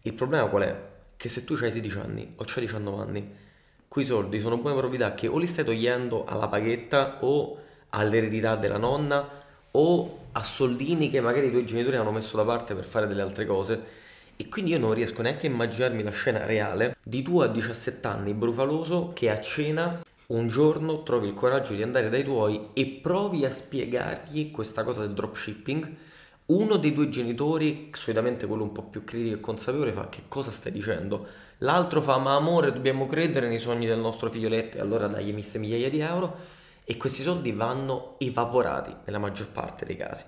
Il 0.07 0.13
problema 0.13 0.47
qual 0.47 0.63
è? 0.63 0.81
Che 1.17 1.27
se 1.27 1.43
tu 1.43 1.57
hai 1.61 1.69
16 1.69 1.97
anni 1.97 2.33
o 2.37 2.45
hai 2.47 2.61
19 2.61 3.01
anni 3.01 3.35
quei 3.89 4.05
soldi 4.05 4.39
sono 4.39 4.57
buone 4.57 4.77
proprietà 4.77 5.13
che 5.13 5.27
o 5.27 5.37
li 5.37 5.47
stai 5.47 5.65
togliendo 5.65 6.23
alla 6.23 6.47
paghetta 6.47 7.17
o 7.25 7.57
all'eredità 7.89 8.55
della 8.55 8.77
nonna 8.77 9.29
o 9.71 10.19
a 10.31 10.43
soldini 10.45 11.09
che 11.09 11.19
magari 11.19 11.47
i 11.47 11.51
tuoi 11.51 11.65
genitori 11.65 11.97
hanno 11.97 12.13
messo 12.13 12.37
da 12.37 12.45
parte 12.45 12.73
per 12.73 12.85
fare 12.85 13.05
delle 13.05 13.21
altre 13.21 13.45
cose. 13.45 13.83
E 14.37 14.47
quindi 14.47 14.71
io 14.71 14.79
non 14.79 14.93
riesco 14.93 15.21
neanche 15.21 15.47
a 15.47 15.49
immaginarmi 15.49 16.01
la 16.01 16.11
scena 16.11 16.45
reale 16.45 16.95
di 17.03 17.21
tu 17.21 17.39
a 17.41 17.47
17 17.47 18.07
anni 18.07 18.33
brufaloso 18.33 19.11
che 19.13 19.29
a 19.29 19.41
cena 19.41 20.05
un 20.27 20.47
giorno 20.47 21.03
trovi 21.03 21.27
il 21.27 21.33
coraggio 21.33 21.73
di 21.73 21.83
andare 21.83 22.07
dai 22.07 22.23
tuoi 22.23 22.69
e 22.71 22.85
provi 23.01 23.43
a 23.43 23.51
spiegargli 23.51 24.51
questa 24.51 24.85
cosa 24.85 25.01
del 25.01 25.13
dropshipping. 25.13 25.95
Uno 26.47 26.77
dei 26.77 26.93
due 26.93 27.09
genitori, 27.09 27.89
solitamente 27.93 28.47
quello 28.47 28.63
un 28.63 28.71
po' 28.71 28.83
più 28.83 29.03
critico 29.03 29.35
e 29.35 29.39
consapevole, 29.39 29.91
fa 29.91 30.07
che 30.07 30.23
cosa 30.27 30.49
stai 30.49 30.71
dicendo? 30.71 31.27
L'altro 31.59 32.01
fa 32.01 32.17
ma 32.17 32.35
amore 32.35 32.71
dobbiamo 32.71 33.05
credere 33.05 33.49
nei 33.49 33.59
sogni 33.59 33.85
del 33.85 33.99
nostro 33.99 34.29
figlioletto 34.29 34.77
e 34.77 34.79
allora 34.79 35.07
dagli 35.07 35.33
mille 35.33 35.59
migliaia 35.59 35.89
di 35.89 35.99
euro. 35.99 36.35
E 36.85 36.95
questi 36.95 37.21
soldi 37.21 37.51
vanno 37.51 38.15
evaporati 38.19 38.95
nella 39.03 39.19
maggior 39.19 39.49
parte 39.49 39.85
dei 39.85 39.97
casi. 39.97 40.23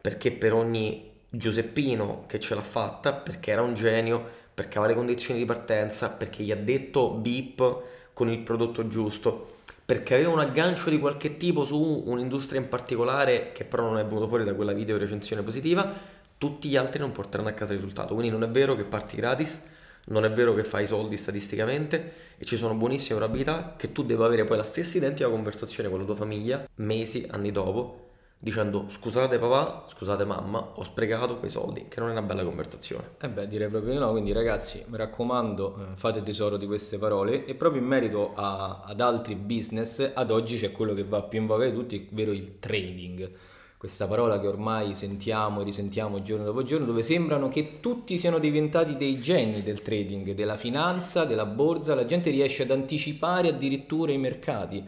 Perché 0.00 0.32
per 0.32 0.52
ogni 0.52 1.12
Giuseppino 1.30 2.24
che 2.26 2.38
ce 2.38 2.54
l'ha 2.54 2.62
fatta 2.62 3.12
perché 3.12 3.50
era 3.50 3.62
un 3.62 3.74
genio 3.74 4.24
perché 4.54 4.78
aveva 4.78 4.92
le 4.92 4.98
condizioni 4.98 5.40
di 5.40 5.46
partenza 5.46 6.10
perché 6.10 6.44
gli 6.44 6.52
ha 6.52 6.56
detto 6.56 7.10
beep 7.10 7.82
con 8.12 8.28
il 8.28 8.38
prodotto 8.38 8.86
giusto 8.86 9.56
perché 9.84 10.14
aveva 10.14 10.30
un 10.30 10.38
aggancio 10.40 10.88
di 10.90 10.98
qualche 10.98 11.36
tipo 11.36 11.64
su 11.64 12.04
un'industria 12.06 12.60
in 12.60 12.68
particolare 12.68 13.52
che 13.52 13.64
però 13.64 13.84
non 13.84 13.98
è 13.98 14.04
venuto 14.04 14.26
fuori 14.26 14.44
da 14.44 14.54
quella 14.54 14.72
video 14.72 14.96
recensione 14.96 15.42
positiva 15.42 15.92
tutti 16.38 16.68
gli 16.68 16.76
altri 16.76 16.98
non 16.98 17.12
porteranno 17.12 17.48
a 17.48 17.52
casa 17.52 17.72
il 17.72 17.78
risultato. 17.78 18.14
Quindi 18.14 18.30
non 18.30 18.42
è 18.42 18.48
vero 18.48 18.74
che 18.74 18.84
parti 18.84 19.16
gratis 19.16 19.62
non 20.06 20.24
è 20.24 20.30
vero 20.30 20.54
che 20.54 20.64
fai 20.64 20.86
soldi 20.86 21.16
statisticamente 21.16 22.12
e 22.36 22.44
ci 22.44 22.56
sono 22.56 22.74
buonissime 22.74 23.16
probabilità 23.16 23.74
che 23.76 23.92
tu 23.92 24.02
debba 24.04 24.26
avere 24.26 24.44
poi 24.44 24.58
la 24.58 24.62
stessa 24.62 24.98
identica 24.98 25.28
conversazione 25.28 25.88
con 25.88 26.00
la 26.00 26.04
tua 26.04 26.16
famiglia 26.16 26.68
mesi, 26.76 27.26
anni 27.30 27.50
dopo, 27.50 28.03
dicendo 28.44 28.84
scusate 28.88 29.38
papà, 29.38 29.84
scusate 29.86 30.24
mamma, 30.26 30.72
ho 30.74 30.84
sprecato 30.84 31.38
quei 31.38 31.50
soldi, 31.50 31.86
che 31.88 31.98
non 31.98 32.10
è 32.10 32.12
una 32.12 32.20
bella 32.20 32.44
conversazione. 32.44 33.12
Eh 33.18 33.30
beh, 33.30 33.48
direi 33.48 33.68
proprio 33.68 33.92
di 33.92 33.98
no, 33.98 34.10
quindi 34.10 34.32
ragazzi, 34.32 34.84
mi 34.86 34.98
raccomando, 34.98 35.76
eh, 35.76 35.96
fate 35.96 36.22
tesoro 36.22 36.58
di 36.58 36.66
queste 36.66 36.98
parole 36.98 37.46
e 37.46 37.54
proprio 37.54 37.80
in 37.80 37.88
merito 37.88 38.32
a, 38.34 38.82
ad 38.84 39.00
altri 39.00 39.34
business, 39.34 40.10
ad 40.12 40.30
oggi 40.30 40.58
c'è 40.58 40.72
quello 40.72 40.92
che 40.92 41.04
va 41.04 41.22
più 41.22 41.40
in 41.40 41.46
voga 41.46 41.64
di 41.64 41.72
tutti, 41.72 42.06
ovvero 42.12 42.32
il 42.32 42.58
trading 42.58 43.32
questa 43.78 44.06
parola 44.06 44.40
che 44.40 44.46
ormai 44.46 44.94
sentiamo 44.94 45.60
e 45.60 45.64
risentiamo 45.64 46.22
giorno 46.22 46.44
dopo 46.46 46.62
giorno, 46.62 46.86
dove 46.86 47.02
sembrano 47.02 47.48
che 47.48 47.80
tutti 47.80 48.16
siano 48.16 48.38
diventati 48.38 48.96
dei 48.96 49.20
geni 49.20 49.62
del 49.62 49.82
trading, 49.82 50.32
della 50.32 50.56
finanza, 50.56 51.24
della 51.24 51.44
borsa, 51.44 51.94
la 51.94 52.06
gente 52.06 52.30
riesce 52.30 52.62
ad 52.62 52.70
anticipare 52.70 53.48
addirittura 53.48 54.12
i 54.12 54.16
mercati. 54.16 54.82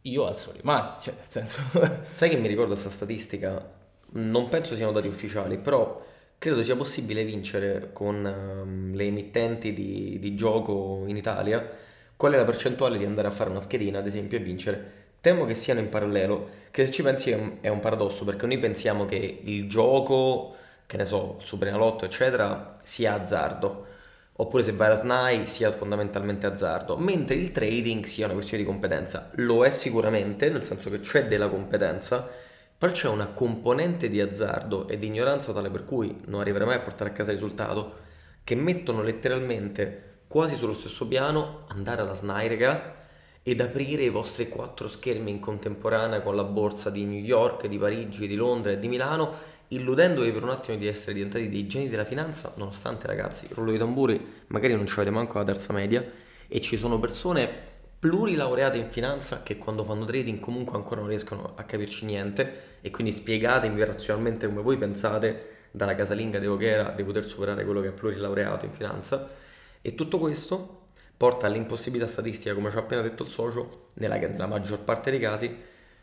io 0.03 0.27
alzo 0.27 0.53
le 0.53 0.61
mani, 0.63 0.93
cioè, 1.01 1.15
nel 1.15 1.29
senso... 1.29 1.61
Sai 2.09 2.31
che 2.31 2.37
mi 2.37 2.49
ricordo 2.49 2.73
questa 2.73 2.91
statistica? 2.91 3.79
Non 4.13 4.49
penso 4.49 4.75
siano 4.75 4.93
dati 4.93 5.09
ufficiali, 5.09 5.59
però 5.59 6.03
credo 6.39 6.63
sia 6.63 6.75
possibile 6.75 7.23
vincere 7.25 7.91
con 7.93 8.25
um, 8.25 8.95
le 8.95 9.05
emittenti 9.05 9.75
di, 9.75 10.19
di, 10.19 10.35
gioco 10.35 11.05
in 11.07 11.17
Italia 11.17 11.69
qual 12.17 12.33
è 12.33 12.37
la 12.37 12.45
percentuale 12.45 12.97
di 12.97 13.05
andare 13.05 13.29
a 13.29 13.31
fare 13.31 13.51
una 13.51 13.61
schedina, 13.61 13.99
ad 13.99 14.07
esempio, 14.07 14.39
e 14.39 14.41
vincere. 14.41 14.93
Temo 15.21 15.45
che 15.45 15.55
siano 15.55 15.81
in 15.81 15.89
parallelo, 15.91 16.49
che 16.71 16.85
se 16.87 16.91
ci 16.91 17.03
pensi 17.03 17.31
è 17.31 17.37
un, 17.37 17.57
è 17.61 17.69
un 17.69 17.81
paradosso, 17.81 18.25
perché 18.25 18.47
noi 18.47 18.59
pensiamo 18.59 19.05
che 19.05 19.41
il 19.43 19.69
gioco, 19.69 20.55
che 20.87 20.97
ne 20.97 21.05
so, 21.05 21.39
Superenalotto, 21.43 22.07
eccetera, 22.07 22.79
sia 22.83 23.15
azzardo, 23.15 23.87
oppure 24.41 24.63
se 24.63 24.73
vai 24.73 24.91
a 24.91 24.95
SNAI 24.95 25.47
sia 25.47 25.71
fondamentalmente 25.71 26.47
azzardo, 26.47 26.97
mentre 26.97 27.37
il 27.37 27.53
trading 27.53 28.05
sia 28.05 28.25
una 28.25 28.35
questione 28.35 28.63
di 28.63 28.69
competenza. 28.69 29.31
Lo 29.35 29.65
è 29.67 29.71
sicuramente, 29.71 30.49
nel 30.49 30.63
senso 30.63 30.89
che 30.89 31.01
c'è 31.01 31.27
della 31.27 31.49
competenza, 31.49 32.27
però 32.77 32.91
c'è 32.91 33.09
una 33.09 33.27
componente 33.27 34.09
di 34.09 34.19
azzardo 34.19 34.89
e 34.89 34.99
di 34.99 35.09
ignoranza 35.09 35.53
tale 35.53 35.69
per 35.69 35.85
cui 35.85 36.23
non 36.25 36.41
arriverai 36.41 36.67
mai 36.67 36.77
a 36.77 36.81
portare 36.81 37.11
a 37.11 37.13
casa 37.13 37.33
il 37.33 37.37
risultato, 37.37 38.09
che 38.43 38.55
mettono 38.55 39.03
letteralmente 39.03 40.23
quasi 40.27 40.57
sullo 40.57 40.73
stesso 40.73 41.07
piano 41.07 41.65
andare 41.69 42.01
alla 42.01 42.15
Snairega 42.15 42.95
ed 43.43 43.61
aprire 43.61 44.05
i 44.05 44.11
vostri 44.11 44.49
quattro 44.49 44.89
schermi 44.89 45.31
in 45.31 45.39
contemporanea 45.39 46.23
con 46.23 46.35
la 46.35 46.45
borsa 46.45 46.89
di 46.89 47.05
New 47.05 47.23
York, 47.23 47.67
di 47.67 47.77
Parigi, 47.77 48.27
di 48.27 48.37
Londra 48.37 48.73
e 48.73 48.79
di 48.79 48.89
Milano, 48.89 49.59
illudendovi 49.73 50.33
per 50.33 50.43
un 50.43 50.51
attimo 50.51 50.77
di 50.77 50.87
essere 50.87 51.15
diventati 51.15 51.49
dei 51.49 51.67
geni 51.67 51.89
della 51.89 52.05
finanza, 52.05 52.53
nonostante 52.57 53.07
ragazzi, 53.07 53.47
rullo 53.51 53.71
di 53.71 53.79
tamburi, 53.79 54.45
magari 54.49 54.75
non 54.75 54.87
ci 54.87 54.95
avete 54.95 55.11
manco 55.11 55.39
la 55.39 55.45
terza 55.45 55.73
media, 55.73 56.05
e 56.49 56.61
ci 56.61 56.77
sono 56.77 56.99
persone 56.99 57.69
plurilaureate 58.01 58.79
in 58.79 58.91
finanza 58.91 59.43
che 59.43 59.59
quando 59.59 59.85
fanno 59.85 60.05
trading 60.05 60.41
comunque 60.41 60.77
ancora 60.77 61.01
non 61.01 61.09
riescono 61.11 61.53
a 61.55 61.63
capirci 61.65 62.07
niente 62.07 62.79
e 62.81 62.91
quindi 62.91 63.13
spiegatemi 63.13 63.85
razionalmente 63.85 64.47
come 64.47 64.63
voi 64.63 64.79
pensate 64.79 65.69
dalla 65.71 65.95
casalinga 65.95 66.39
di 66.39 66.47
Voghera 66.47 66.91
di 66.91 67.05
poter 67.05 67.25
superare 67.25 67.63
quello 67.65 67.81
che 67.81 67.89
è 67.89 67.93
plurilaureato 67.93 68.65
in 68.65 68.73
finanza. 68.73 69.29
E 69.81 69.95
tutto 69.95 70.19
questo 70.19 70.79
porta 71.17 71.47
all'impossibilità 71.47 72.09
statistica, 72.09 72.55
come 72.55 72.71
ci 72.71 72.77
ha 72.77 72.81
appena 72.81 73.03
detto 73.03 73.23
il 73.23 73.29
socio, 73.29 73.87
nella, 73.95 74.17
nella 74.17 74.47
maggior 74.47 74.81
parte 74.81 75.11
dei 75.11 75.21
casi, 75.21 75.55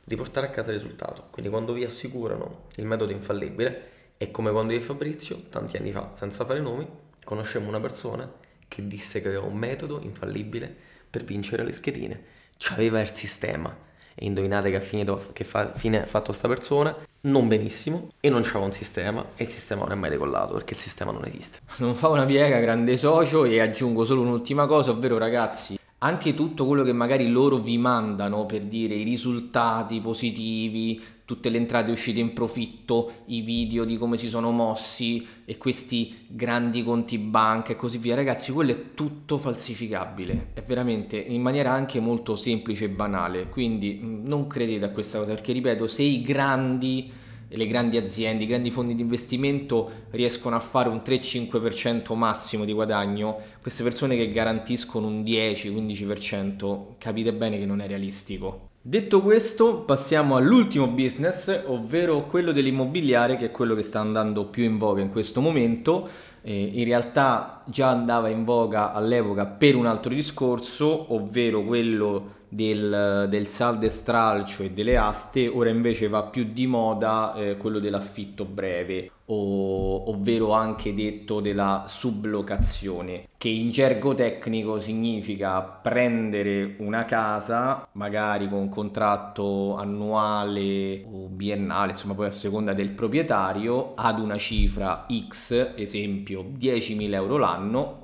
di 0.08 0.16
portare 0.16 0.48
a 0.48 0.50
casa 0.50 0.72
il 0.72 0.78
risultato. 0.78 1.28
Quindi 1.32 1.52
quando 1.52 1.74
vi 1.74 1.84
assicurano 1.84 2.68
il 2.78 2.86
metodo 2.86 3.12
infallibile 3.12 3.96
è 4.16 4.32
come 4.32 4.52
quando 4.52 4.72
io 4.72 4.80
e 4.80 4.82
Fabrizio, 4.82 5.44
tanti 5.50 5.76
anni 5.76 5.92
fa, 5.92 6.14
senza 6.14 6.46
fare 6.46 6.62
nomi, 6.62 6.88
conoscemmo 7.26 7.68
una 7.68 7.82
persona 7.82 8.32
che 8.70 8.88
disse 8.88 9.22
che 9.22 9.28
aveva 9.28 9.46
un 9.46 9.58
metodo 9.58 10.00
infallibile 10.02 10.74
per 11.10 11.26
vincere 11.26 11.66
le 11.66 11.74
schedine. 11.74 12.24
C'aveva 12.58 13.02
il 13.02 13.14
sistema. 13.14 13.86
E 14.16 14.26
indovinate 14.26 14.70
che, 14.70 14.78
ha 14.78 14.82
finito, 14.82 15.30
che 15.34 15.44
fa, 15.44 15.74
fine 15.74 16.02
ha 16.02 16.06
fatto 16.06 16.32
sta 16.32 16.48
persona? 16.48 16.96
Non 17.22 17.50
benissimo 17.50 18.12
e 18.22 18.30
non 18.30 18.44
c'aveva 18.44 18.64
un 18.64 18.72
sistema 18.72 19.32
e 19.36 19.44
il 19.44 19.50
sistema 19.50 19.82
non 19.82 19.92
è 19.92 19.96
mai 19.96 20.10
decollato 20.10 20.54
perché 20.54 20.74
il 20.74 20.80
sistema 20.80 21.12
non 21.12 21.26
esiste. 21.26 21.60
Non 21.80 21.96
fa 21.96 22.08
una 22.08 22.26
piega, 22.26 22.60
grande 22.60 22.98
socio 22.98 23.44
e 23.44 23.60
aggiungo 23.60 24.06
solo 24.06 24.22
un'ultima 24.22 24.68
cosa, 24.68 24.92
ovvero 24.92 25.18
ragazzi, 25.18 25.77
anche 26.00 26.34
tutto 26.34 26.66
quello 26.66 26.84
che 26.84 26.94
magari 26.94 27.28
loro 27.28 27.58
vi 27.58 27.78
mandano 27.78 28.46
per 28.46 28.66
dire 28.66 28.94
i 28.94 29.04
risultati 29.04 30.00
positivi, 30.00 31.02
tutte 31.26 31.50
le 31.50 31.58
entrate 31.58 31.92
uscite 31.92 32.20
in 32.20 32.34
profitto, 32.34 33.24
i 33.26 33.42
video 33.42 33.84
di 33.84 33.98
come 33.98 34.16
si 34.18 34.30
sono 34.30 34.52
mossi 34.52 35.26
e 35.44 35.58
questi 35.58 36.26
grandi 36.28 36.84
conti 36.84 37.18
banca 37.18 37.72
e 37.72 37.76
così 37.76 37.98
via. 37.98 38.16
Ragazzi, 38.16 38.52
quello 38.52 38.72
è 38.72 38.94
tutto 38.94 39.38
falsificabile, 39.38 40.52
è 40.54 40.62
veramente 40.62 41.18
in 41.18 41.42
maniera 41.42 41.72
anche 41.72 42.00
molto 42.00 42.36
semplice 42.36 42.86
e 42.86 42.90
banale. 42.90 43.50
Quindi 43.50 44.00
non 44.02 44.48
credete 44.48 44.86
a 44.86 44.90
questa 44.90 45.18
cosa 45.18 45.34
perché 45.34 45.52
ripeto, 45.52 45.88
se 45.88 46.04
i 46.04 46.22
grandi 46.22 47.12
le 47.50 47.68
grandi 47.68 47.98
aziende, 47.98 48.44
i 48.44 48.48
grandi 48.48 48.72
fondi 48.72 48.96
di 48.96 49.02
investimento 49.02 50.06
riescono 50.12 50.56
a 50.56 50.60
fare 50.60 50.90
un 50.90 51.02
3-5% 51.04 52.16
massimo 52.16 52.66
di 52.66 52.74
guadagno, 52.74 53.40
queste 53.62 53.84
persone 53.84 54.16
che 54.16 54.32
garantiscono 54.32 55.08
un 55.08 55.22
10-15% 55.22 56.96
capite 56.98 57.34
bene 57.34 57.58
che 57.58 57.66
non 57.66 57.82
è 57.82 57.88
realistico. 57.88 58.68
Detto 58.82 59.22
questo, 59.22 59.82
passiamo 59.82 60.38
all'ultimo 60.38 60.88
business, 60.88 61.64
ovvero 61.66 62.26
quello 62.26 62.54
dell'immobiliare, 62.54 63.36
che 63.36 63.48
è 63.48 63.52
quello 63.52 63.76
che 63.76 63.82
sta 63.82 64.00
andando 64.00 64.46
più 64.46 64.64
in 64.64 64.78
voga 64.78 65.02
in 65.02 65.10
questo 65.10 65.42
momento. 65.42 66.08
Eh, 66.42 66.72
in 66.74 66.86
realtà 66.86 67.57
già 67.68 67.90
andava 67.90 68.30
in 68.30 68.44
voga 68.44 68.94
all'epoca 68.94 69.46
per 69.46 69.76
un 69.76 69.86
altro 69.86 70.14
discorso, 70.14 71.14
ovvero 71.14 71.64
quello 71.64 72.36
del, 72.50 73.28
del 73.30 73.48
saldo 73.48 73.86
e 73.86 74.72
delle 74.72 74.98
aste, 74.98 75.48
ora 75.48 75.70
invece 75.70 76.08
va 76.08 76.24
più 76.24 76.46
di 76.52 76.68
moda 76.68 77.34
eh, 77.34 77.58
quello 77.58 77.80
dell'affitto 77.80 78.46
breve, 78.46 79.12
o, 79.26 80.10
ovvero 80.10 80.54
anche 80.54 80.94
detto 80.94 81.42
della 81.42 81.86
sublocazione, 81.88 83.28
che 83.38 83.50
in 83.50 83.72
gergo 83.72 84.14
tecnico 84.14 84.80
significa 84.80 85.62
prendere 85.62 86.76
una 86.80 87.06
casa, 87.06 87.88
magari 87.94 88.48
con 88.48 88.70
contratto 88.70 89.76
annuale 89.76 91.04
o 91.12 91.28
biennale, 91.28 91.92
insomma 91.92 92.14
poi 92.14 92.28
a 92.28 92.32
seconda 92.32 92.74
del 92.74 92.90
proprietario, 92.90 93.94
ad 93.96 94.20
una 94.20 94.38
cifra 94.38 95.06
X, 95.30 95.74
esempio 95.76 96.44
10.000 96.58 97.14
euro 97.14 97.38
l'anno, 97.38 97.57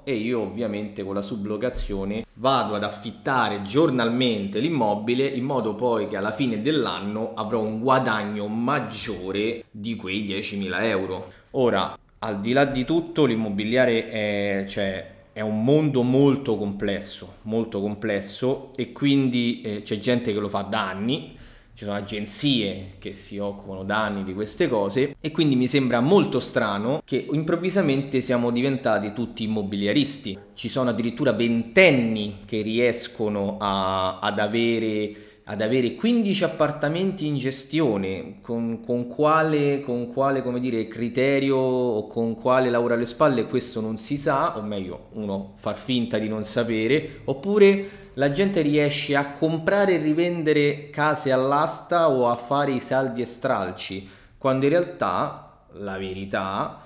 e 0.03 0.15
io 0.15 0.41
ovviamente 0.41 1.03
con 1.03 1.13
la 1.13 1.21
sublocazione 1.21 2.25
vado 2.35 2.75
ad 2.75 2.83
affittare 2.83 3.61
giornalmente 3.61 4.59
l'immobile 4.59 5.25
in 5.27 5.43
modo 5.43 5.75
poi 5.75 6.07
che 6.07 6.17
alla 6.17 6.31
fine 6.31 6.61
dell'anno 6.61 7.33
avrò 7.35 7.61
un 7.61 7.79
guadagno 7.79 8.47
maggiore 8.47 9.65
di 9.69 9.95
quei 9.95 10.23
10.000 10.23 10.83
euro. 10.83 11.31
Ora, 11.51 11.97
al 12.19 12.39
di 12.39 12.53
là 12.53 12.65
di 12.65 12.85
tutto, 12.85 13.25
l'immobiliare 13.25 14.09
è, 14.09 14.65
cioè, 14.67 15.11
è 15.33 15.41
un 15.41 15.63
mondo 15.63 16.03
molto 16.03 16.57
complesso, 16.57 17.35
molto 17.43 17.81
complesso 17.81 18.71
e 18.75 18.91
quindi 18.91 19.61
eh, 19.61 19.81
c'è 19.81 19.99
gente 19.99 20.31
che 20.31 20.39
lo 20.39 20.49
fa 20.49 20.61
da 20.61 20.89
anni 20.89 21.37
ci 21.75 21.85
sono 21.85 21.95
agenzie 21.97 22.93
che 22.99 23.15
si 23.15 23.39
occupano 23.39 23.83
da 23.83 24.03
anni 24.03 24.23
di 24.23 24.33
queste 24.33 24.67
cose 24.67 25.15
e 25.19 25.31
quindi 25.31 25.55
mi 25.55 25.67
sembra 25.67 26.01
molto 26.01 26.39
strano 26.39 27.01
che 27.03 27.27
improvvisamente 27.31 28.21
siamo 28.21 28.51
diventati 28.51 29.11
tutti 29.11 29.43
immobiliaristi. 29.43 30.37
Ci 30.53 30.69
sono 30.69 30.91
addirittura 30.91 31.33
ventenni 31.33 32.41
che 32.45 32.61
riescono 32.61 33.57
a, 33.59 34.19
ad 34.19 34.37
avere 34.37 35.32
ad 35.45 35.61
avere 35.61 35.95
15 35.95 36.43
appartamenti 36.45 37.27
in 37.27 37.37
gestione, 37.37 38.39
con, 38.41 38.81
con, 38.85 39.07
quale, 39.07 39.81
con 39.81 40.11
quale 40.11 40.41
dire, 40.59 40.87
criterio 40.87 41.57
o 41.57 42.07
con 42.07 42.35
quale 42.35 42.69
lavoro 42.69 42.93
alle 42.93 43.05
spalle 43.05 43.45
questo 43.45 43.81
non 43.81 43.97
si 43.97 44.15
sa, 44.15 44.57
o 44.57 44.61
meglio 44.61 45.07
uno 45.13 45.55
far 45.57 45.75
finta 45.75 46.17
di 46.17 46.29
non 46.29 46.43
sapere, 46.45 47.21
oppure 47.25 48.01
la 48.13 48.31
gente 48.31 48.61
riesce 48.61 49.15
a 49.15 49.31
comprare 49.31 49.95
e 49.95 49.97
rivendere 49.97 50.89
case 50.89 51.31
all'asta 51.31 52.09
o 52.09 52.29
a 52.29 52.35
fare 52.35 52.71
i 52.71 52.79
saldi 52.79 53.21
e 53.21 53.25
stralci, 53.25 54.07
quando 54.37 54.65
in 54.65 54.71
realtà 54.71 55.65
la 55.73 55.97
verità 55.97 56.82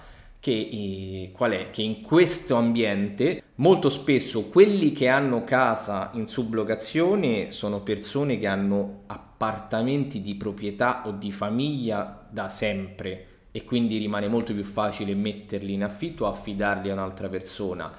che, 0.48 0.70
eh, 0.72 1.32
qual 1.34 1.52
è? 1.52 1.70
che 1.72 1.82
in 1.82 2.02
questo 2.02 2.56
ambiente 2.56 3.44
molto 3.56 3.90
spesso 3.90 4.48
quelli 4.48 4.94
che 4.94 5.10
hanno 5.10 5.44
casa 5.44 6.12
in 6.14 6.26
sublocazione 6.26 7.52
sono 7.52 7.82
persone 7.82 8.40
che 8.40 8.48
hanno 8.48 9.02
appartamenti 9.08 10.22
di 10.22 10.36
proprietà 10.36 11.06
o 11.06 11.12
di 11.12 11.34
famiglia 11.34 12.26
da 12.30 12.48
sempre 12.48 13.26
e 13.52 13.66
quindi 13.66 13.98
rimane 13.98 14.30
molto 14.30 14.54
più 14.54 14.64
facile 14.64 15.14
metterli 15.16 15.74
in 15.74 15.84
affitto 15.84 16.24
o 16.24 16.30
affidarli 16.30 16.92
a 16.92 16.94
un'altra 16.94 17.28
persona 17.28 17.92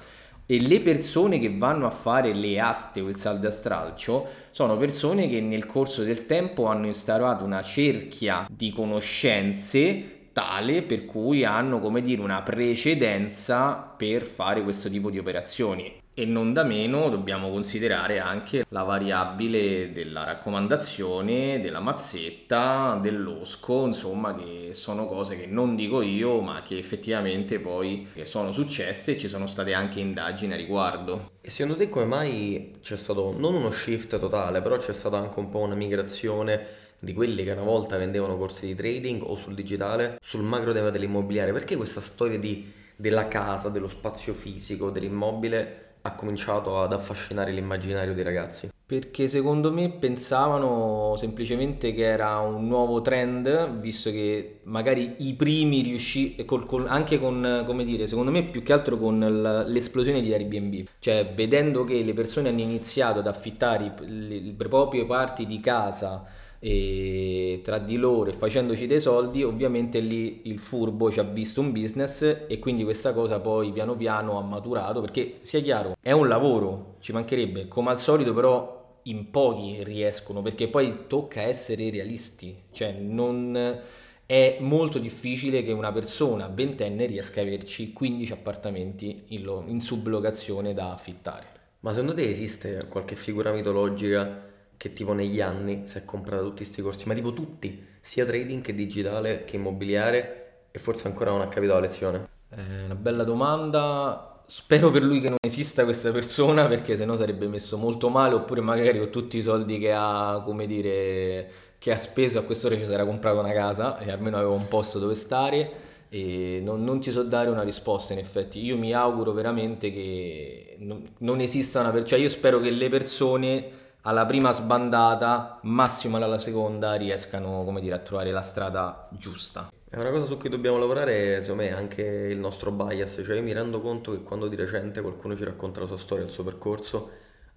e 0.47 0.59
le 0.59 0.79
persone 0.79 1.37
che 1.37 1.55
vanno 1.55 1.85
a 1.85 1.91
fare 1.91 2.33
le 2.33 2.59
aste 2.59 3.01
o 3.01 3.09
il 3.09 3.17
saldo 3.17 3.47
a 3.47 3.51
stralcio 3.51 4.27
sono 4.49 4.75
persone 4.77 5.29
che 5.29 5.39
nel 5.39 5.67
corso 5.67 6.01
del 6.01 6.25
tempo 6.25 6.65
hanno 6.65 6.87
instaurato 6.87 7.43
una 7.43 7.61
cerchia 7.61 8.47
di 8.49 8.71
conoscenze 8.71 10.17
tale 10.39 10.83
per 10.83 11.03
cui 11.03 11.43
hanno 11.43 11.81
come 11.81 11.99
dire 11.99 12.21
una 12.21 12.41
precedenza 12.41 13.73
per 13.73 14.25
fare 14.25 14.63
questo 14.63 14.89
tipo 14.89 15.09
di 15.09 15.19
operazioni 15.19 15.99
e 16.13 16.25
non 16.25 16.53
da 16.53 16.63
meno 16.63 17.09
dobbiamo 17.09 17.49
considerare 17.49 18.19
anche 18.19 18.65
la 18.69 18.83
variabile 18.83 19.91
della 19.91 20.23
raccomandazione, 20.23 21.59
della 21.59 21.81
mazzetta, 21.81 22.97
dell'osco, 23.01 23.85
insomma 23.85 24.33
che 24.33 24.69
sono 24.73 25.05
cose 25.07 25.37
che 25.37 25.45
non 25.45 25.75
dico 25.75 26.01
io 26.01 26.39
ma 26.39 26.61
che 26.61 26.77
effettivamente 26.77 27.59
poi 27.59 28.07
sono 28.23 28.53
successe 28.53 29.13
e 29.13 29.17
ci 29.17 29.27
sono 29.27 29.45
state 29.45 29.73
anche 29.73 29.99
indagini 29.99 30.53
a 30.53 30.57
riguardo. 30.57 31.31
E 31.41 31.49
secondo 31.49 31.77
te 31.77 31.89
come 31.89 32.05
mai 32.05 32.77
c'è 32.81 32.95
stato 32.95 33.33
non 33.37 33.53
uno 33.53 33.71
shift 33.71 34.17
totale 34.19 34.61
però 34.61 34.77
c'è 34.77 34.93
stata 34.93 35.17
anche 35.17 35.39
un 35.39 35.49
po' 35.49 35.59
una 35.59 35.75
migrazione 35.75 36.87
di 36.99 37.13
quelli 37.13 37.43
che 37.43 37.51
una 37.51 37.63
volta 37.63 37.97
vendevano 37.97 38.37
corsi 38.37 38.65
di 38.65 38.75
trading 38.75 39.23
o 39.23 39.35
sul 39.35 39.55
digitale 39.55 40.17
sul 40.21 40.43
macro 40.43 40.73
tema 40.73 40.89
dell'immobiliare? 40.89 41.53
Perché 41.53 41.75
questa 41.75 42.01
storia 42.01 42.37
di, 42.37 42.71
della 42.95 43.27
casa, 43.27 43.69
dello 43.69 43.87
spazio 43.87 44.33
fisico, 44.33 44.89
dell'immobile 44.89 45.87
ha 46.01 46.13
cominciato 46.13 46.81
ad 46.81 46.93
affascinare 46.93 47.51
l'immaginario 47.51 48.13
dei 48.13 48.23
ragazzi? 48.23 48.69
Perché 48.85 49.27
secondo 49.27 49.71
me 49.71 49.91
pensavano 49.91 51.15
semplicemente 51.15 51.93
che 51.93 52.05
era 52.05 52.39
un 52.39 52.67
nuovo 52.67 53.01
trend, 53.01 53.77
visto 53.77 54.09
che 54.09 54.61
magari 54.63 55.15
i 55.19 55.35
primi 55.35 55.81
riuscì, 55.81 56.43
anche 56.87 57.19
con, 57.19 57.63
come 57.67 57.85
dire, 57.85 58.07
secondo 58.07 58.31
me 58.31 58.45
più 58.45 58.63
che 58.63 58.73
altro 58.73 58.97
con 58.97 59.19
l'esplosione 59.67 60.21
di 60.21 60.33
Airbnb, 60.33 60.87
cioè 60.97 61.31
vedendo 61.35 61.83
che 61.83 62.01
le 62.01 62.13
persone 62.13 62.49
hanno 62.49 62.61
iniziato 62.61 63.19
ad 63.19 63.27
affittare 63.27 63.93
le 64.07 64.53
proprie 64.57 65.05
parti 65.05 65.45
di 65.45 65.59
casa 65.59 66.25
e 66.59 67.61
tra 67.63 67.77
di 67.77 67.95
loro 67.95 68.29
e 68.29 68.33
facendoci 68.33 68.85
dei 68.85 68.99
soldi 68.99 69.43
ovviamente 69.43 69.99
lì 69.99 70.41
il 70.43 70.59
furbo 70.59 71.09
ci 71.09 71.19
ha 71.19 71.23
visto 71.23 71.61
un 71.61 71.71
business 71.71 72.21
e 72.47 72.59
quindi 72.59 72.83
questa 72.83 73.13
cosa 73.13 73.39
poi 73.39 73.71
piano 73.71 73.95
piano 73.95 74.37
ha 74.37 74.43
maturato 74.43 74.99
perché 74.99 75.35
sia 75.41 75.61
chiaro 75.61 75.95
è 76.01 76.11
un 76.11 76.27
lavoro 76.27 76.95
ci 76.99 77.13
mancherebbe. 77.13 77.67
Come 77.67 77.91
al 77.91 77.99
solito 77.99 78.33
però 78.33 79.01
in 79.03 79.29
pochi 79.31 79.83
riescono 79.83 80.41
perché 80.41 80.67
poi 80.67 81.05
tocca 81.07 81.41
essere 81.41 81.89
realisti. 81.89 82.63
Cioè 82.71 82.91
non 82.91 83.81
è 84.25 84.57
molto 84.59 84.99
difficile 84.99 85.63
che 85.63 85.71
una 85.71 85.91
persona 85.91 86.47
ventenne 86.47 87.05
riesca 87.05 87.39
a 87.39 87.43
averci 87.43 87.93
15 87.93 88.31
appartamenti 88.31 89.23
in, 89.29 89.43
lo, 89.43 89.63
in 89.65 89.81
sublocazione 89.81 90.73
da 90.73 90.91
affittare. 90.91 91.47
Ma 91.81 91.93
secondo 91.93 92.13
te 92.13 92.29
esiste 92.29 92.87
qualche 92.89 93.15
figura 93.15 93.53
mitologica 93.53 94.48
che 94.79 94.93
tipo 94.93 95.11
negli 95.11 95.41
anni 95.41 95.81
si 95.87 95.97
è 95.97 96.05
comprato 96.05 96.43
tutti 96.43 96.63
questi 96.63 96.81
corsi, 96.81 97.05
ma 97.05 97.13
tipo 97.13 97.33
tutti, 97.33 97.85
sia 97.99 98.25
trading 98.25 98.61
che 98.61 98.73
digitale 98.73 99.43
che 99.43 99.57
immobiliare 99.57 100.67
e 100.71 100.79
forse 100.79 101.07
ancora 101.07 101.31
non 101.31 101.41
ha 101.41 101.49
capito 101.49 101.73
la 101.73 101.81
lezione? 101.81 102.29
È 102.47 102.85
una 102.85 102.95
bella 102.95 103.25
domanda. 103.25 104.41
Spero 104.47 104.89
per 104.89 105.03
lui 105.03 105.19
che 105.19 105.27
non 105.27 105.37
esista 105.41 105.83
questa 105.83 106.11
persona 106.11 106.65
perché 106.67 106.95
sennò 106.95 107.17
sarebbe 107.17 107.49
messo 107.49 107.77
molto 107.77 108.07
male 108.07 108.35
oppure 108.35 108.61
magari 108.61 108.99
con 108.99 109.09
tutti 109.09 109.37
i 109.37 109.41
soldi 109.41 109.79
che 109.79 109.91
ha, 109.93 110.41
come 110.45 110.65
dire, 110.65 111.51
che 111.77 111.91
ha 111.91 111.97
speso 111.97 112.39
a 112.39 112.43
quest'ora 112.43 112.77
ci 112.77 112.85
sarà 112.85 113.03
comprato 113.05 113.37
una 113.37 113.51
casa 113.51 113.99
e 113.99 114.09
almeno 114.09 114.37
aveva 114.37 114.53
un 114.53 114.69
posto 114.69 114.97
dove 114.97 115.13
stare 115.13 115.87
e 116.07 116.61
non, 116.63 116.85
non, 116.85 117.01
ti 117.01 117.11
so 117.11 117.23
dare 117.23 117.49
una 117.49 117.63
risposta 117.63 118.13
in 118.13 118.19
effetti 118.19 118.63
io 118.63 118.77
mi 118.77 118.93
auguro 118.93 119.31
veramente 119.31 119.91
che 119.91 120.77
non, 120.79 121.07
non 121.19 121.39
esista 121.41 121.81
una 121.81 121.91
persona 121.91 122.09
cioè 122.09 122.19
io 122.19 122.29
spero 122.29 122.59
che 122.59 122.71
le 122.71 122.89
persone 122.89 123.79
alla 124.01 124.25
prima 124.25 124.51
sbandata, 124.51 125.59
massimo 125.63 126.17
alla 126.17 126.39
seconda, 126.39 126.93
riescano 126.93 127.63
come 127.63 127.81
dire, 127.81 127.95
a 127.95 127.99
trovare 127.99 128.31
la 128.31 128.41
strada 128.41 129.07
giusta. 129.11 129.71
È 129.89 129.97
una 129.97 130.11
cosa 130.11 130.25
su 130.25 130.37
cui 130.37 130.49
dobbiamo 130.49 130.77
lavorare, 130.77 131.41
secondo 131.41 131.63
me, 131.63 131.73
anche 131.73 132.01
il 132.03 132.37
nostro 132.37 132.71
bias. 132.71 133.21
Cioè, 133.25 133.35
io 133.35 133.41
mi 133.41 133.53
rendo 133.53 133.81
conto 133.81 134.11
che 134.11 134.21
quando 134.21 134.47
di 134.47 134.55
recente 134.55 135.01
qualcuno 135.01 135.35
ci 135.35 135.43
racconta 135.43 135.79
la 135.81 135.87
sua 135.87 135.97
storia, 135.97 136.25
il 136.25 136.31
suo 136.31 136.43
percorso, 136.43 137.09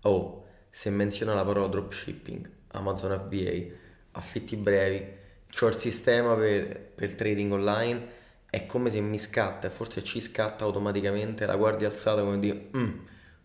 oh, 0.02 0.44
se 0.68 0.90
menziona 0.90 1.34
la 1.34 1.44
parola 1.44 1.66
dropshipping, 1.66 2.50
Amazon 2.68 3.20
FBA, 3.20 3.74
affitti 4.12 4.56
brevi, 4.56 5.06
c'ho 5.54 5.66
il 5.66 5.76
sistema 5.76 6.34
per, 6.34 6.80
per 6.94 7.08
il 7.08 7.14
trading 7.14 7.52
online, 7.52 8.06
è 8.48 8.66
come 8.66 8.88
se 8.88 9.00
mi 9.00 9.18
scatta, 9.18 9.66
e 9.66 9.70
forse 9.70 10.02
ci 10.02 10.18
scatta 10.20 10.64
automaticamente 10.64 11.44
la 11.44 11.56
guardia 11.56 11.88
alzata 11.88 12.22
come 12.22 12.38
dire, 12.38 12.68
mm, 12.74 12.98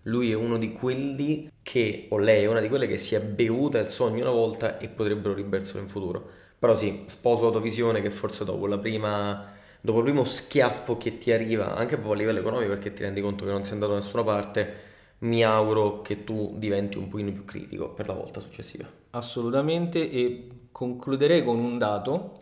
lui 0.08 0.32
è 0.32 0.36
uno 0.36 0.58
di 0.58 0.72
quelli 0.72 1.50
che, 1.62 2.08
o 2.10 2.18
lei 2.18 2.44
è 2.44 2.48
una 2.48 2.60
di 2.60 2.70
quelle 2.70 2.88
che 2.88 2.98
si 2.98 3.16
è 3.16 3.22
bevuta 3.22 3.80
il 3.80 3.88
sogno 3.88 4.22
una 4.22 4.32
volta 4.32 4.78
e 4.78 4.88
potrebbero 4.88 5.34
riberselo 5.34 5.80
in 5.80 5.88
futuro. 5.88 6.28
Però 6.58 6.76
sì, 6.76 7.04
sposo 7.06 7.46
la 7.46 7.52
tua 7.52 7.62
visione 7.62 8.02
che 8.02 8.10
forse 8.10 8.44
dopo 8.44 8.68
prima 8.80 9.56
dopo 9.80 10.00
il 10.00 10.06
primo 10.06 10.26
schiaffo 10.26 10.98
che 10.98 11.18
ti 11.18 11.32
arriva, 11.32 11.76
anche 11.76 11.96
proprio 11.96 12.14
a 12.14 12.18
livello 12.18 12.40
economico, 12.40 12.72
perché 12.74 12.94
ti 12.94 13.04
rendi 13.04 13.22
conto 13.22 13.46
che 13.46 13.52
non 13.52 13.64
sei 13.64 13.74
andato 13.74 13.94
da 13.94 14.00
nessuna 14.00 14.24
parte, 14.24 14.74
mi 15.20 15.44
auguro 15.44 16.02
che 16.02 16.24
tu 16.24 16.56
diventi 16.58 16.98
un 16.98 17.08
pochino 17.08 17.32
più 17.32 17.46
critico 17.46 17.90
per 17.90 18.08
la 18.08 18.14
volta 18.14 18.40
successiva. 18.40 18.86
Assolutamente 19.12 20.10
e 20.10 20.48
concluderei 20.72 21.44
con 21.44 21.60
un 21.60 21.78
dato, 21.78 22.42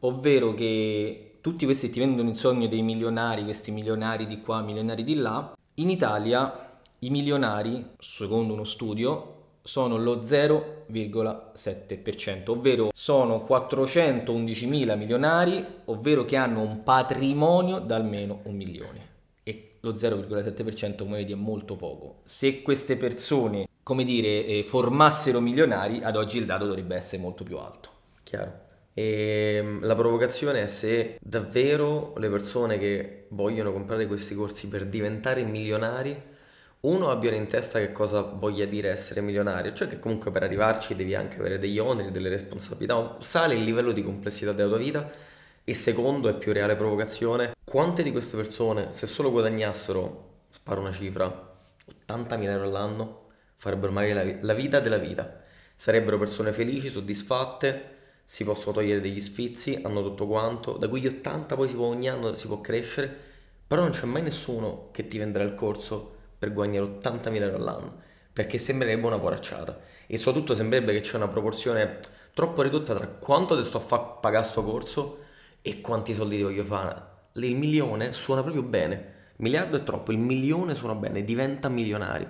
ovvero 0.00 0.52
che 0.54 1.38
tutti 1.40 1.64
questi 1.64 1.90
ti 1.90 1.98
vendono 1.98 2.28
il 2.28 2.36
sogno 2.36 2.66
dei 2.66 2.82
milionari, 2.82 3.44
questi 3.44 3.70
milionari 3.70 4.26
di 4.26 4.40
qua, 4.40 4.62
milionari 4.62 5.04
di 5.04 5.14
là, 5.14 5.56
in 5.74 5.90
Italia 5.90 6.73
i 7.04 7.10
milionari, 7.10 7.92
secondo 7.98 8.54
uno 8.54 8.64
studio, 8.64 9.32
sono 9.62 9.96
lo 9.96 10.22
0,7%, 10.22 12.50
ovvero 12.50 12.90
sono 12.94 13.46
411.000 13.48 14.96
milionari, 14.96 15.64
ovvero 15.86 16.24
che 16.24 16.36
hanno 16.36 16.62
un 16.62 16.82
patrimonio 16.82 17.78
da 17.78 17.94
almeno 17.96 18.40
un 18.44 18.56
milione. 18.56 19.12
E 19.42 19.76
lo 19.80 19.92
0,7% 19.92 20.96
come 20.98 21.16
vedi 21.18 21.32
è 21.32 21.36
molto 21.36 21.76
poco. 21.76 22.20
Se 22.24 22.62
queste 22.62 22.96
persone, 22.96 23.68
come 23.82 24.04
dire, 24.04 24.46
eh, 24.46 24.62
formassero 24.62 25.40
milionari, 25.40 26.00
ad 26.02 26.16
oggi 26.16 26.38
il 26.38 26.46
dato 26.46 26.64
dovrebbe 26.66 26.96
essere 26.96 27.20
molto 27.20 27.44
più 27.44 27.58
alto. 27.58 27.90
Chiaro. 28.22 28.62
E 28.94 29.56
ehm, 29.58 29.84
la 29.84 29.94
provocazione 29.94 30.62
è 30.62 30.66
se 30.68 31.18
davvero 31.20 32.14
le 32.16 32.30
persone 32.30 32.78
che 32.78 33.26
vogliono 33.30 33.72
comprare 33.72 34.06
questi 34.06 34.34
corsi 34.34 34.68
per 34.68 34.86
diventare 34.86 35.44
milionari 35.44 36.32
uno 36.84 37.10
abbiano 37.10 37.36
in 37.36 37.46
testa 37.46 37.78
che 37.78 37.92
cosa 37.92 38.20
voglia 38.20 38.66
dire 38.66 38.90
essere 38.90 39.22
milionario, 39.22 39.72
cioè 39.72 39.88
che 39.88 39.98
comunque 39.98 40.30
per 40.30 40.42
arrivarci 40.42 40.94
devi 40.94 41.14
anche 41.14 41.38
avere 41.38 41.58
degli 41.58 41.78
oneri, 41.78 42.10
delle 42.10 42.28
responsabilità, 42.28 43.16
sale 43.20 43.54
il 43.54 43.64
livello 43.64 43.92
di 43.92 44.02
complessità 44.02 44.52
della 44.52 44.68
tua 44.68 44.78
vita 44.78 45.10
e 45.64 45.72
secondo 45.72 46.28
è 46.28 46.34
più 46.34 46.52
reale 46.52 46.76
provocazione, 46.76 47.54
quante 47.64 48.02
di 48.02 48.12
queste 48.12 48.36
persone 48.36 48.92
se 48.92 49.06
solo 49.06 49.30
guadagnassero, 49.30 50.32
sparo 50.50 50.80
una 50.82 50.92
cifra, 50.92 51.56
80.000 52.06 52.42
euro 52.48 52.64
all'anno, 52.64 53.22
farebbero 53.56 53.90
magari 53.90 54.12
la, 54.12 54.46
la 54.46 54.54
vita 54.54 54.80
della 54.80 54.98
vita, 54.98 55.40
sarebbero 55.74 56.18
persone 56.18 56.52
felici, 56.52 56.90
soddisfatte, 56.90 57.92
si 58.26 58.44
possono 58.44 58.74
togliere 58.74 59.00
degli 59.00 59.20
sfizi, 59.20 59.80
hanno 59.82 60.02
tutto 60.02 60.26
quanto, 60.26 60.72
da 60.72 60.88
quegli 60.88 61.06
80 61.06 61.54
poi 61.56 61.68
si 61.68 61.74
può, 61.74 61.86
ogni 61.86 62.10
anno 62.10 62.34
si 62.34 62.46
può 62.46 62.60
crescere, 62.60 63.10
però 63.66 63.80
non 63.80 63.92
c'è 63.92 64.04
mai 64.04 64.20
nessuno 64.20 64.90
che 64.92 65.08
ti 65.08 65.16
venderà 65.16 65.44
il 65.44 65.54
corso 65.54 66.13
per 66.44 66.52
guadagnare 66.52 66.86
80.000 67.00 67.40
euro 67.40 67.56
all'anno, 67.56 67.94
perché 68.32 68.58
sembrerebbe 68.58 69.06
una 69.06 69.18
poracciata 69.18 69.78
e 70.06 70.18
soprattutto 70.18 70.54
sembrerebbe 70.54 70.92
che 70.92 71.00
c'è 71.00 71.16
una 71.16 71.28
proporzione 71.28 72.00
troppo 72.34 72.62
ridotta 72.62 72.94
tra 72.94 73.06
quanto 73.06 73.56
ti 73.56 73.62
sto 73.62 73.78
a 73.78 73.80
fare 73.80 74.02
pagare 74.20 74.44
sto 74.44 74.62
corso 74.62 75.18
e 75.62 75.80
quanti 75.80 76.12
soldi 76.12 76.36
ti 76.36 76.42
voglio 76.42 76.64
fare. 76.64 77.12
Il 77.34 77.56
milione 77.56 78.12
suona 78.12 78.42
proprio 78.42 78.62
bene, 78.62 79.12
miliardo 79.36 79.78
è 79.78 79.82
troppo, 79.82 80.12
il 80.12 80.18
milione 80.18 80.74
suona 80.74 80.94
bene, 80.94 81.24
diventa 81.24 81.68
milionario, 81.68 82.28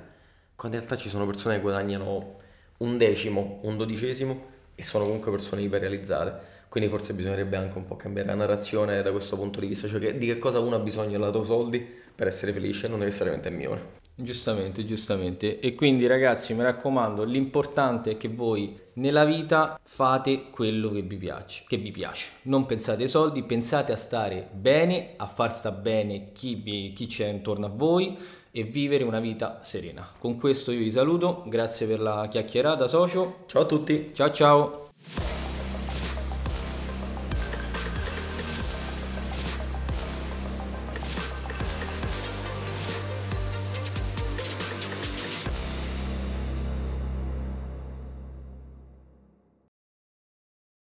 quando 0.54 0.76
in 0.76 0.84
realtà 0.84 0.96
ci 0.96 1.08
sono 1.08 1.26
persone 1.26 1.56
che 1.56 1.60
guadagnano 1.62 2.36
un 2.78 2.96
decimo, 2.96 3.58
un 3.62 3.76
dodicesimo 3.76 4.52
e 4.76 4.82
sono 4.82 5.04
comunque 5.04 5.30
persone 5.30 5.62
iperrealizzate. 5.62 6.52
Quindi 6.68 6.90
forse 6.90 7.14
bisognerebbe 7.14 7.56
anche 7.56 7.78
un 7.78 7.84
po' 7.84 7.94
cambiare 7.96 8.28
la 8.28 8.34
narrazione 8.34 9.00
da 9.02 9.12
questo 9.12 9.36
punto 9.36 9.60
di 9.60 9.68
vista, 9.68 9.86
cioè 9.86 10.00
che, 10.00 10.18
di 10.18 10.26
che 10.26 10.38
cosa 10.38 10.58
uno 10.58 10.74
ha 10.76 10.80
bisogno 10.80 11.30
tuoi 11.30 11.44
soldi 11.44 11.78
per 12.14 12.26
essere 12.26 12.52
felice, 12.52 12.88
non 12.88 12.98
necessariamente 13.00 13.48
il 13.48 13.54
milione. 13.54 14.02
Giustamente, 14.16 14.84
giustamente. 14.84 15.58
E 15.58 15.74
quindi 15.74 16.06
ragazzi, 16.06 16.54
mi 16.54 16.62
raccomando, 16.62 17.24
l'importante 17.24 18.12
è 18.12 18.16
che 18.16 18.28
voi 18.28 18.78
nella 18.94 19.24
vita 19.24 19.80
fate 19.82 20.50
quello 20.50 20.90
che 20.90 21.02
vi 21.02 21.16
piace, 21.16 21.64
che 21.66 21.76
vi 21.76 21.90
piace. 21.90 22.30
Non 22.42 22.64
pensate 22.64 23.02
ai 23.02 23.08
soldi, 23.08 23.42
pensate 23.42 23.92
a 23.92 23.96
stare 23.96 24.48
bene, 24.52 25.14
a 25.16 25.26
far 25.26 25.52
sta 25.52 25.72
bene 25.72 26.30
chi, 26.32 26.54
vi, 26.54 26.92
chi 26.92 27.06
c'è 27.06 27.26
intorno 27.26 27.66
a 27.66 27.70
voi 27.70 28.16
e 28.52 28.62
vivere 28.62 29.02
una 29.02 29.18
vita 29.18 29.58
serena. 29.64 30.08
Con 30.16 30.38
questo 30.38 30.70
io 30.70 30.78
vi 30.78 30.90
saluto, 30.92 31.42
grazie 31.48 31.88
per 31.88 31.98
la 31.98 32.28
chiacchierata 32.30 32.86
socio. 32.86 33.38
Ciao 33.46 33.62
a 33.62 33.66
tutti. 33.66 34.10
Ciao 34.12 34.30
ciao. 34.30 35.43